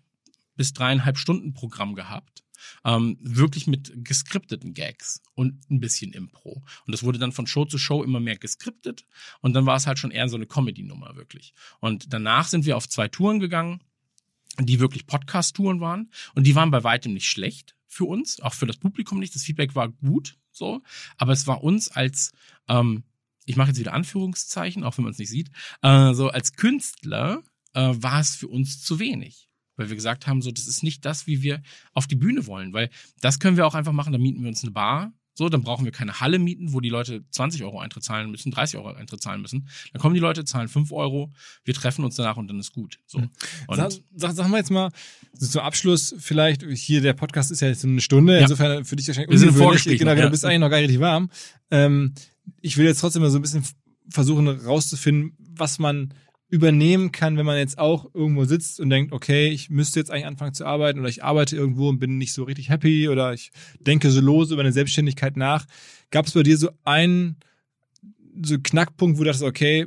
[0.56, 2.44] bis dreieinhalb Stunden Programm gehabt.
[2.84, 6.62] Ähm, wirklich mit geskripteten Gags und ein bisschen Impro.
[6.86, 9.06] Und das wurde dann von Show zu Show immer mehr geskriptet.
[9.40, 11.54] Und dann war es halt schon eher so eine Comedy-Nummer, wirklich.
[11.80, 13.80] Und danach sind wir auf zwei Touren gegangen,
[14.58, 16.10] die wirklich Podcast-Touren waren.
[16.34, 19.34] Und die waren bei weitem nicht schlecht für uns, auch für das Publikum nicht.
[19.34, 20.80] Das Feedback war gut, so.
[21.18, 22.32] Aber es war uns als,
[22.68, 23.02] ähm,
[23.44, 25.50] ich mache jetzt wieder Anführungszeichen, auch wenn man es nicht sieht,
[25.82, 27.42] äh, so als Künstler
[27.74, 29.48] äh, war es für uns zu wenig.
[29.76, 31.62] Weil wir gesagt haben, so, das ist nicht das, wie wir
[31.92, 32.72] auf die Bühne wollen.
[32.72, 35.12] Weil das können wir auch einfach machen, dann mieten wir uns eine Bar.
[35.34, 38.50] So, dann brauchen wir keine Halle mieten, wo die Leute 20 Euro Eintritt zahlen müssen,
[38.50, 39.68] 30 Euro Eintritt zahlen müssen.
[39.92, 41.32] Dann kommen die Leute, zahlen 5 Euro,
[41.64, 42.98] wir treffen uns danach und dann ist gut.
[43.06, 43.18] So.
[43.18, 44.90] Und Sag, sag, sag mal jetzt mal,
[45.32, 48.42] so zum Abschluss vielleicht, hier der Podcast ist ja jetzt eine Stunde, Ja.
[48.42, 50.28] insofern für dich wahrscheinlich Wir sind Genau, noch, du ja.
[50.28, 51.30] bist eigentlich noch gar nicht richtig warm.
[51.70, 52.12] Ähm,
[52.60, 53.64] ich will jetzt trotzdem mal so ein bisschen
[54.08, 56.12] versuchen rauszufinden, was man
[56.50, 60.26] übernehmen kann, wenn man jetzt auch irgendwo sitzt und denkt, okay, ich müsste jetzt eigentlich
[60.26, 63.52] anfangen zu arbeiten oder ich arbeite irgendwo und bin nicht so richtig happy oder ich
[63.78, 65.64] denke so lose über eine Selbstständigkeit nach.
[66.10, 67.36] Gab es bei dir so einen
[68.42, 69.86] so Knackpunkt, wo du dachtest, okay,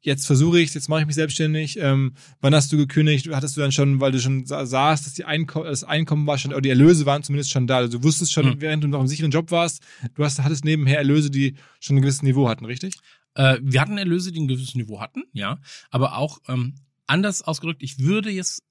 [0.00, 1.78] jetzt versuche ich jetzt mache ich mich selbstständig.
[1.78, 3.28] Ähm, wann hast du gekündigt?
[3.30, 6.38] Hattest du dann schon, weil du schon sa- sahst, dass die Einko das Einkommen war
[6.38, 7.76] schon, oder die Erlöse waren zumindest schon da.
[7.76, 8.60] Also du wusstest schon, Hm.
[8.60, 9.82] während du noch im sicheren Job warst,
[10.16, 12.94] du hast, hattest nebenher Erlöse, die schon ein gewisses Niveau hatten, richtig?
[13.34, 15.58] Äh, wir hatten Erlöse, die ein gewisses Niveau hatten, ja.
[15.90, 16.74] Aber auch ähm,
[17.06, 18.62] anders ausgedrückt, ich würde jetzt.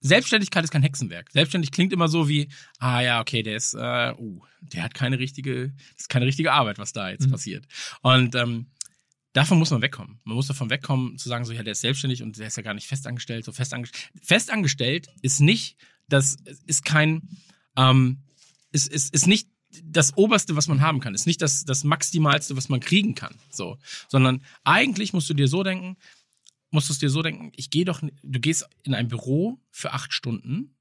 [0.00, 1.28] Selbstständigkeit ist kein Hexenwerk.
[1.32, 5.18] Selbstständig klingt immer so wie, ah ja, okay, der ist, äh, uh, der hat keine
[5.18, 7.32] richtige, das ist keine richtige Arbeit, was da jetzt Mhm.
[7.32, 7.66] passiert.
[8.02, 8.66] Und ähm,
[9.32, 10.20] davon muss man wegkommen.
[10.22, 12.62] Man muss davon wegkommen, zu sagen, so, ja, der ist selbstständig und der ist ja
[12.62, 13.44] gar nicht festangestellt.
[13.44, 14.12] So festangestellt.
[14.22, 15.76] Festangestellt ist nicht,
[16.08, 16.36] das
[16.66, 17.28] ist kein,
[17.76, 18.22] ähm,
[18.70, 19.48] ist, ist, ist nicht
[19.82, 21.14] das Oberste, was man haben kann.
[21.14, 23.34] Ist nicht das, das Maximalste, was man kriegen kann.
[23.50, 23.78] So.
[24.08, 25.96] Sondern eigentlich musst du dir so denken,
[26.70, 29.92] musst du es dir so denken, ich gehe doch, du gehst in ein Büro für
[29.92, 30.74] acht Stunden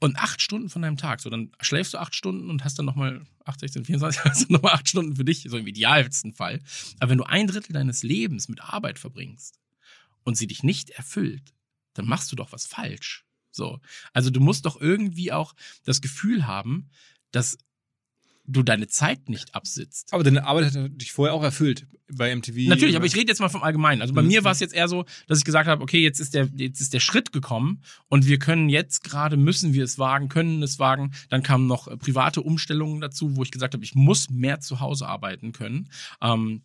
[0.00, 2.86] und acht Stunden von deinem Tag, so dann schläfst du acht Stunden und hast dann
[2.86, 6.60] nochmal 8, 16, 24, hast du nochmal acht Stunden für dich, so im idealsten Fall.
[6.98, 9.60] Aber wenn du ein Drittel deines Lebens mit Arbeit verbringst
[10.24, 11.54] und sie dich nicht erfüllt,
[11.94, 13.24] dann machst du doch was falsch.
[13.50, 13.80] So.
[14.12, 15.54] Also du musst doch irgendwie auch
[15.84, 16.90] das Gefühl haben,
[17.34, 17.58] dass
[18.46, 20.12] du deine Zeit nicht absitzt.
[20.12, 22.68] Aber deine Arbeit hat dich vorher auch erfüllt bei MTV.
[22.68, 24.02] Natürlich, aber ich rede jetzt mal vom Allgemeinen.
[24.02, 24.28] Also bei Mhm.
[24.28, 26.80] mir war es jetzt eher so, dass ich gesagt habe, okay, jetzt ist der jetzt
[26.82, 30.78] ist der Schritt gekommen und wir können jetzt gerade müssen wir es wagen, können es
[30.78, 31.12] wagen.
[31.30, 34.80] Dann kamen noch äh, private Umstellungen dazu, wo ich gesagt habe, ich muss mehr zu
[34.80, 35.88] Hause arbeiten können.
[36.20, 36.62] Ähm,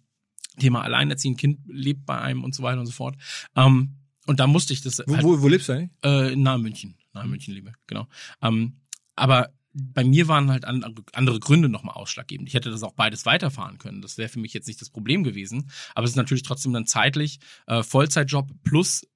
[0.59, 3.15] Thema Alleinerziehend, Kind lebt bei einem und so weiter und so fort.
[3.55, 3.95] Ähm,
[4.26, 5.91] und da musste ich das Wo, halt, wo, wo lebst du eigentlich?
[6.03, 8.05] äh, nahe München, nahe München lebe, genau.
[8.41, 8.82] Ähm,
[9.15, 12.47] aber bei mir waren halt andere, Gründe nochmal ausschlaggebend.
[12.47, 14.01] Ich hätte das auch beides weiterfahren können.
[14.01, 15.70] Das wäre für mich jetzt nicht das Problem gewesen.
[15.93, 19.07] Aber es ist natürlich trotzdem dann zeitlich äh, Vollzeitjob plus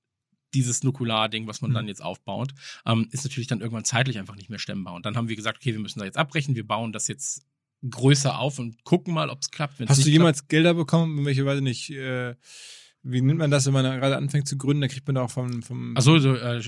[0.53, 1.75] dieses Nukular-Ding, was man Mhm.
[1.75, 2.53] dann jetzt aufbaut,
[2.85, 4.93] ähm, ist natürlich dann irgendwann zeitlich einfach nicht mehr stemmbar.
[4.93, 7.43] Und dann haben wir gesagt, okay, wir müssen da jetzt abbrechen, wir bauen das jetzt
[7.89, 9.79] größer auf und gucken mal, ob es klappt.
[9.87, 11.25] Hast du jemals Gelder bekommen?
[11.25, 12.35] Weiß ich nicht, äh,
[13.03, 14.81] wie nennt man das, wenn man gerade anfängt zu gründen?
[14.81, 16.61] Da kriegt man auch vom, vom Ach so, so äh,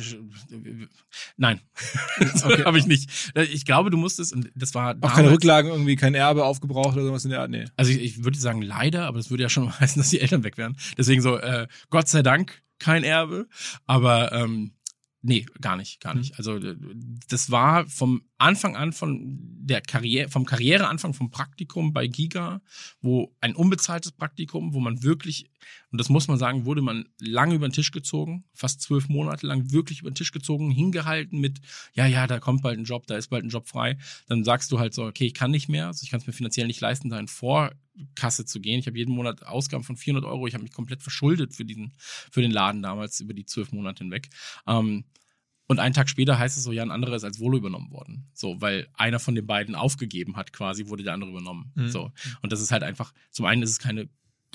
[1.37, 1.61] nein,
[2.43, 2.65] Okay.
[2.65, 3.09] habe ich nicht.
[3.35, 7.05] Ich glaube, du musstest, und das war auch keine Rücklagen, irgendwie kein Erbe aufgebraucht oder
[7.05, 7.49] sowas in der Art?
[7.49, 7.65] Nee.
[7.77, 10.43] Also ich, ich würde sagen leider, aber das würde ja schon heißen, dass die Eltern
[10.43, 10.75] weg wären.
[10.97, 13.47] Deswegen so, äh, Gott sei Dank kein Erbe.
[13.85, 14.73] Aber ähm,
[15.21, 16.37] nee, gar nicht, gar nicht.
[16.37, 16.75] Also äh,
[17.29, 22.61] das war vom Anfang an von der Karriere, vom Karriereanfang vom Praktikum bei Giga,
[23.01, 25.49] wo ein unbezahltes Praktikum, wo man wirklich,
[25.91, 29.47] und das muss man sagen, wurde man lange über den Tisch gezogen, fast zwölf Monate
[29.47, 31.61] lang wirklich über den Tisch gezogen, hingehalten mit,
[31.93, 33.97] ja, ja, da kommt bald ein Job, da ist bald ein Job frei.
[34.27, 36.33] Dann sagst du halt so, okay, ich kann nicht mehr, also ich kann es mir
[36.33, 38.79] finanziell nicht leisten, da in Vorkasse zu gehen.
[38.79, 41.93] Ich habe jeden Monat Ausgaben von 400 Euro, ich habe mich komplett verschuldet für diesen,
[41.97, 44.29] für den Laden damals über die zwölf Monate hinweg.
[44.67, 45.05] Ähm,
[45.67, 48.29] und einen Tag später heißt es so, ja, ein anderer ist als Volo übernommen worden.
[48.33, 51.71] So, weil einer von den beiden aufgegeben hat, quasi, wurde der andere übernommen.
[51.75, 51.89] Mhm.
[51.89, 52.11] So.
[52.41, 54.09] Und das ist halt einfach, zum einen ist es keine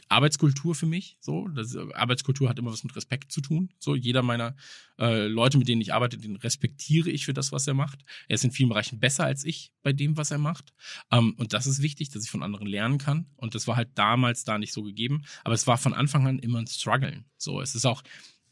[0.09, 1.17] Arbeitskultur für mich.
[1.21, 3.71] So, das, Arbeitskultur hat immer was mit Respekt zu tun.
[3.79, 4.57] So, jeder meiner
[4.99, 8.05] äh, Leute, mit denen ich arbeite, den respektiere ich für das, was er macht.
[8.29, 10.73] Er ist in vielen Bereichen besser als ich bei dem, was er macht.
[11.11, 13.27] Ähm, und das ist wichtig, dass ich von anderen lernen kann.
[13.37, 15.23] Und das war halt damals da nicht so gegeben.
[15.45, 17.25] Aber es war von Anfang an immer ein Struggeln.
[17.37, 18.03] So, es ist auch,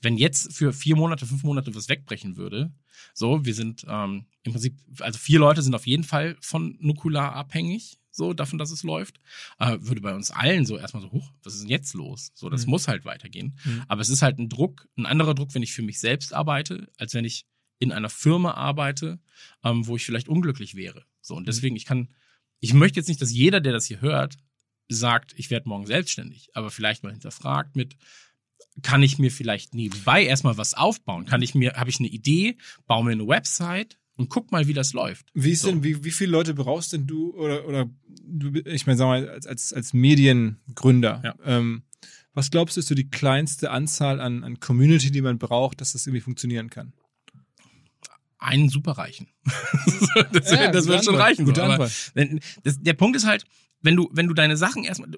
[0.01, 2.73] wenn jetzt für vier Monate, fünf Monate was wegbrechen würde,
[3.15, 7.33] so, wir sind ähm, im Prinzip, also vier Leute sind auf jeden Fall von Nukular
[7.35, 9.21] abhängig, so davon, dass es läuft,
[9.61, 12.33] äh, würde bei uns allen so erstmal so, hoch, was ist denn jetzt los?
[12.35, 12.71] So, das Mhm.
[12.71, 13.57] muss halt weitergehen.
[13.65, 13.85] Mhm.
[13.87, 16.89] Aber es ist halt ein Druck, ein anderer Druck, wenn ich für mich selbst arbeite,
[16.97, 17.47] als wenn ich
[17.79, 19.21] in einer Firma arbeite,
[19.63, 21.05] ähm, wo ich vielleicht unglücklich wäre.
[21.21, 22.09] So, und deswegen, ich kann,
[22.59, 24.37] ich möchte jetzt nicht, dass jeder, der das hier hört,
[24.89, 27.97] sagt, ich werde morgen selbstständig, aber vielleicht mal hinterfragt mit,
[28.83, 31.25] kann ich mir vielleicht nebenbei erstmal was aufbauen?
[31.27, 32.57] Kann ich mir, habe ich eine Idee,
[32.87, 35.27] baue mir eine Website und guck mal, wie das läuft.
[35.35, 35.69] Wie ist So.
[35.69, 37.91] denn, wie, wie viele Leute brauchst denn du oder, oder
[38.25, 41.35] du, ich meine, sag mal, als, als, als Mediengründer, Ja.
[41.45, 41.83] ähm,
[42.35, 45.93] was glaubst du, ist so die kleinste Anzahl an, an Community, die man braucht, dass
[45.93, 46.93] das irgendwie funktionieren kann?
[48.39, 49.27] Einen superreichen.
[50.33, 51.45] das Ja, das wird schon reichen.
[51.45, 51.67] gute so.
[51.67, 51.93] Antwort.
[52.15, 53.45] wenn, das, der Punkt ist halt,
[53.83, 55.11] wenn du, wenn du deine Sachen erstmal,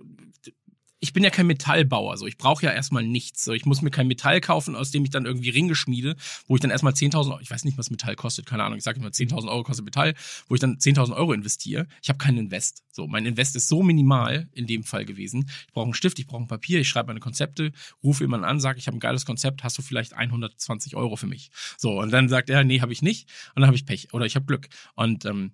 [1.01, 3.45] ich bin ja kein Metallbauer, so ich brauche ja erstmal nichts.
[3.45, 6.15] So ich muss mir kein Metall kaufen, aus dem ich dann irgendwie Ringe schmiede,
[6.47, 8.85] wo ich dann erstmal 10.000, Euro- ich weiß nicht, was Metall kostet, keine Ahnung, ich
[8.85, 10.15] sage immer 10.000 Euro kostet Metall,
[10.49, 11.87] wo ich dann 10.000 Euro investiere.
[12.03, 12.85] Ich habe keinen Invest.
[12.93, 15.51] So mein Invest ist so minimal in dem Fall gewesen.
[15.67, 17.73] Ich brauche einen Stift, ich brauche ein Papier, ich schreibe meine Konzepte,
[18.03, 21.27] rufe jemanden an, sage, ich habe ein geiles Konzept, hast du vielleicht 120 Euro für
[21.27, 21.51] mich?
[21.79, 24.27] So und dann sagt er, nee, habe ich nicht, und dann habe ich Pech oder
[24.27, 25.53] ich habe Glück und ähm,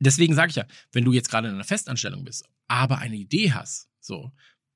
[0.00, 3.52] deswegen sage ich ja, wenn du jetzt gerade in einer Festanstellung bist, aber eine Idee
[3.52, 4.32] hast, so,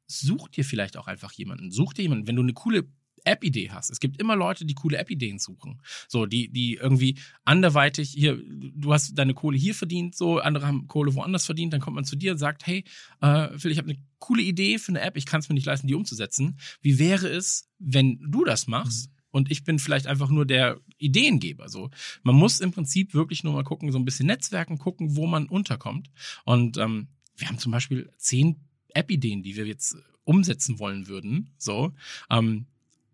[0.07, 1.71] such dir vielleicht auch einfach jemanden.
[1.71, 2.89] Such dir jemanden, wenn du eine coole
[3.25, 3.91] App-Idee hast.
[3.91, 5.81] Es gibt immer Leute, die coole App-Ideen suchen.
[6.09, 10.87] So, die, die irgendwie anderweitig hier, du hast deine Kohle hier verdient, so, andere haben
[10.87, 12.85] Kohle woanders verdient, dann kommt man zu dir und sagt, hey,
[13.21, 15.67] äh, Phil, ich habe eine coole Idee für eine App, ich kann es mir nicht
[15.67, 16.59] leisten, die umzusetzen.
[16.81, 19.11] Wie wäre es, wenn du das machst?
[19.31, 21.69] Und ich bin vielleicht einfach nur der Ideengeber.
[21.69, 21.91] So,
[22.23, 25.49] man muss im Prinzip wirklich nur mal gucken, so ein bisschen Netzwerken gucken, wo man
[25.49, 26.11] unterkommt.
[26.45, 28.57] Und ähm, wir haben zum Beispiel zehn
[28.95, 31.51] App-Ideen, die wir jetzt umsetzen wollen würden.
[31.59, 31.93] So,
[32.31, 32.67] ähm,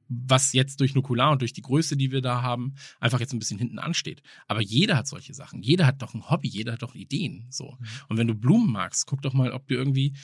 [0.09, 3.39] was jetzt durch Nukular und durch die Größe, die wir da haben, einfach jetzt ein
[3.39, 4.23] bisschen hinten ansteht.
[4.47, 5.63] Aber jeder hat solche Sachen.
[5.63, 7.47] Jeder hat doch ein Hobby, jeder hat doch Ideen.
[7.51, 7.79] So.
[8.09, 10.15] Und wenn du Blumen magst, guck doch mal, ob du irgendwie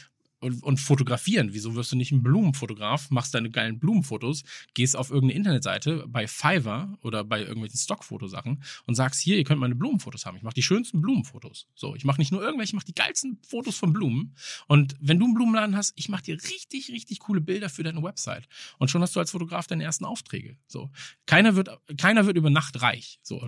[0.41, 1.53] und, und fotografieren.
[1.53, 4.43] Wieso wirst du nicht ein Blumenfotograf, machst deine geilen Blumenfotos,
[4.75, 9.61] gehst auf irgendeine Internetseite bei Fiverr oder bei irgendwelchen Stockfotosachen und sagst, hier, ihr könnt
[9.61, 10.37] meine Blumenfotos haben.
[10.37, 11.67] Ich mache die schönsten Blumenfotos.
[11.75, 14.35] So, ich mache nicht nur irgendwelche, ich mache die geilsten Fotos von Blumen.
[14.67, 18.03] Und wenn du einen Blumenladen hast, ich mache dir richtig, richtig coole Bilder für deine
[18.03, 18.49] Website.
[18.79, 20.57] Und schon hast du als Fotograf deine ersten Aufträge.
[20.67, 20.91] So,
[21.27, 21.69] keiner wird,
[21.99, 23.21] keiner wird über Nacht reich.
[23.23, 23.41] So,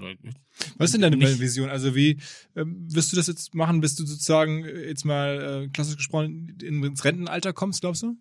[0.77, 1.71] Was ist denn deine nicht- Vision?
[1.71, 2.19] Also wie
[2.55, 6.55] ähm, wirst du das jetzt machen, bis du sozusagen äh, jetzt mal äh, klassisch gesprochen
[6.63, 8.17] in- ins Rentenalter kommst, glaubst du?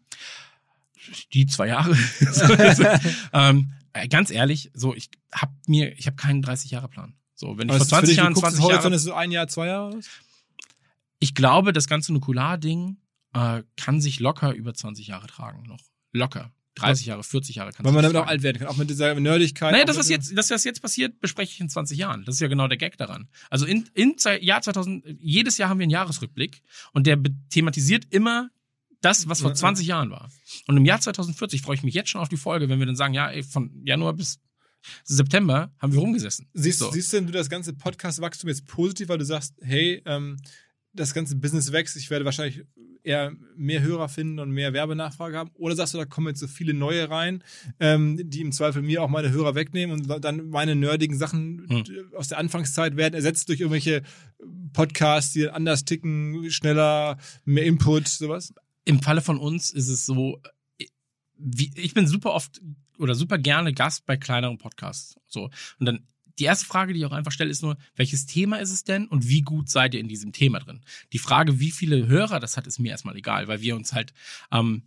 [1.34, 1.96] die zwei Jahre.
[2.20, 2.86] so, also,
[3.34, 7.14] ähm, äh, ganz ehrlich, so ich habe mir, ich habe keinen 30 Jahre Plan.
[7.36, 8.84] So, wenn ich Aber vor ist für 20 dich, Jahren, du guckst, 20 das Horizont
[8.84, 10.00] Jahre, ist so ein Jahr, zwei Jahre?
[11.20, 12.98] ich glaube, das ganze Nukular-Ding
[13.34, 15.80] äh, kann sich locker über 20 Jahre tragen noch.
[16.14, 16.52] Locker.
[16.76, 18.30] 30 Jahre, 40 Jahre kann Weil man damit auch tragen.
[18.32, 19.72] alt werden kann, auch mit dieser Nerdigkeit.
[19.72, 22.24] Naja, auch das, was jetzt, das, was jetzt passiert, bespreche ich in 20 Jahren.
[22.26, 23.28] Das ist ja genau der Gag daran.
[23.50, 26.62] Also in, in Jahr 2000, jedes Jahr haben wir einen Jahresrückblick
[26.94, 27.20] und der
[27.50, 28.50] thematisiert immer
[29.02, 29.56] das, was vor ja.
[29.56, 30.30] 20 Jahren war.
[30.68, 32.96] Und im Jahr 2040 freue ich mich jetzt schon auf die Folge, wenn wir dann
[32.96, 34.40] sagen, ja, ey, von Januar bis
[35.04, 36.48] September haben wir rumgesessen.
[36.54, 36.92] Siehst, So.
[36.92, 40.38] siehst denn du das ganze Podcast-Wachstum jetzt positiv, weil du sagst, hey, ähm,
[40.94, 42.64] das ganze Business wächst, ich werde wahrscheinlich
[43.04, 45.52] eher mehr Hörer finden und mehr Werbenachfrage haben?
[45.56, 47.44] Oder sagst du, da kommen jetzt so viele neue rein,
[47.80, 51.84] ähm, die im Zweifel mir auch meine Hörer wegnehmen und dann meine nerdigen Sachen Hm.
[51.86, 54.04] äh, aus der Anfangszeit werden ersetzt durch irgendwelche
[54.74, 58.54] Podcasts, die anders ticken, schneller, mehr Input, sowas?
[58.86, 60.40] Im Falle von uns ist es so,
[61.38, 62.62] wie, ich bin super oft
[62.98, 65.16] oder super gerne Gast bei kleineren Podcasts.
[65.28, 65.50] So.
[65.80, 66.06] Und dann
[66.40, 69.08] die erste Frage, die ich auch einfach stelle, ist nur, welches Thema ist es denn
[69.08, 70.82] und wie gut seid ihr in diesem Thema drin?
[71.14, 74.14] Die Frage, wie viele Hörer das hat, ist mir erstmal egal, weil wir uns halt,
[74.52, 74.84] ähm,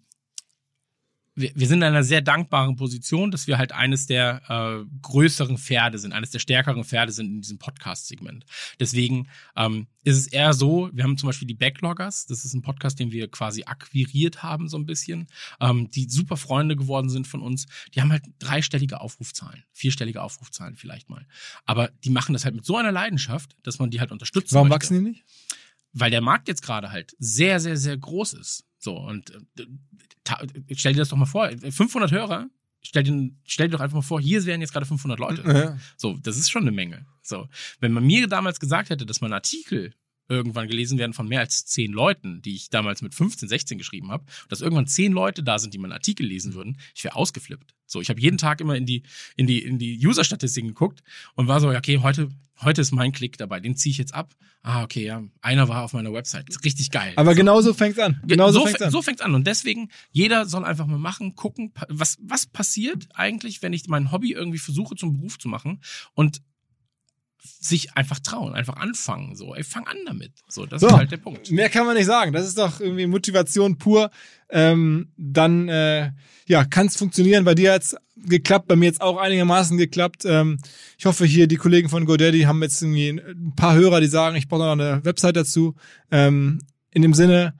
[1.34, 5.58] wir, wir sind in einer sehr dankbaren Position, dass wir halt eines der äh, größeren
[5.58, 8.44] Pferde sind, eines der stärkeren Pferde sind in diesem Podcast-Segment.
[8.78, 12.62] Deswegen ähm, ist es eher so, wir haben zum Beispiel die Backloggers, das ist ein
[12.62, 15.26] Podcast, den wir quasi akquiriert haben so ein bisschen,
[15.60, 17.66] ähm, die super Freunde geworden sind von uns.
[17.94, 21.26] Die haben halt dreistellige Aufrufzahlen, vierstellige Aufrufzahlen vielleicht mal.
[21.64, 24.68] Aber die machen das halt mit so einer Leidenschaft, dass man die halt unterstützen Warum
[24.68, 25.24] möchte wachsen die nicht?
[25.94, 28.64] weil der Markt jetzt gerade halt sehr, sehr, sehr groß ist.
[28.84, 32.50] So, und äh, stell dir das doch mal vor, 500 Hörer,
[32.82, 35.42] stell dir, stell dir doch einfach mal vor, hier wären jetzt gerade 500 Leute.
[35.46, 35.78] Ja.
[35.96, 37.06] So, das ist schon eine Menge.
[37.22, 37.48] So,
[37.80, 39.94] wenn man mir damals gesagt hätte, dass mein Artikel
[40.28, 44.10] irgendwann gelesen werden von mehr als zehn Leuten, die ich damals mit 15, 16 geschrieben
[44.10, 47.74] habe, dass irgendwann zehn Leute da sind, die meinen Artikel lesen würden, ich wäre ausgeflippt.
[47.86, 49.02] So, ich habe jeden Tag immer in die
[49.36, 51.02] in die in die User-Statistiken geguckt
[51.34, 52.30] und war so, okay, heute
[52.62, 54.34] heute ist mein Klick dabei, den ziehe ich jetzt ab.
[54.62, 57.12] Ah, okay, ja, einer war auf meiner Website, richtig geil.
[57.16, 57.36] Aber so.
[57.36, 58.20] genau so fängt's an.
[58.26, 58.90] Genau so, fängt's an.
[58.90, 59.34] so fängt's an.
[59.34, 64.10] Und deswegen, jeder soll einfach mal machen, gucken, was, was passiert eigentlich, wenn ich mein
[64.10, 65.80] Hobby irgendwie versuche zum Beruf zu machen
[66.14, 66.40] und
[67.44, 69.36] sich einfach trauen, einfach anfangen.
[69.36, 70.32] So, ey, fang an damit.
[70.48, 70.88] So, das So.
[70.88, 71.50] ist halt der Punkt.
[71.50, 72.32] Mehr kann man nicht sagen.
[72.32, 74.10] Das ist doch irgendwie Motivation pur.
[74.50, 76.12] Ähm, dann äh,
[76.46, 77.44] ja, kann es funktionieren.
[77.44, 80.24] Bei dir hat's geklappt, bei mir jetzt auch einigermaßen geklappt.
[80.24, 80.58] Ähm,
[80.98, 84.36] ich hoffe, hier die Kollegen von GoDaddy haben jetzt irgendwie ein paar Hörer, die sagen,
[84.36, 85.74] ich brauche noch eine Website dazu.
[86.10, 86.60] Ähm,
[86.92, 87.54] in dem Sinne,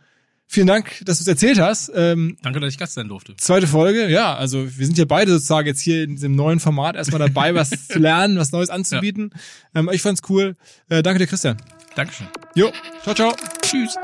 [0.54, 1.92] vielen Dank, dass du es erzählt hast.
[1.94, 3.36] Ähm, Danke, dass ich Gast sein durfte.
[3.36, 6.96] zweite Folge, ja, also wir sind ja beide sozusagen jetzt hier in diesem neuen Format
[6.96, 9.30] erstmal dabei, was zu lernen, was Neues anzubieten.
[9.74, 10.56] Ähm, ich fand's cool.
[10.88, 11.56] Äh, danke dir, Christian.
[11.94, 12.26] Dankeschön.
[12.54, 13.34] Jo, ciao, ciao.
[13.62, 13.96] Tschüss.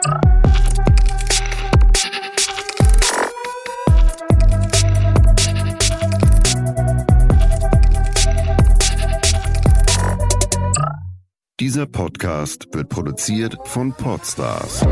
[11.61, 14.83] Dieser Podcast wird produziert von Podstars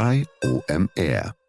[0.00, 1.39] bei OMR.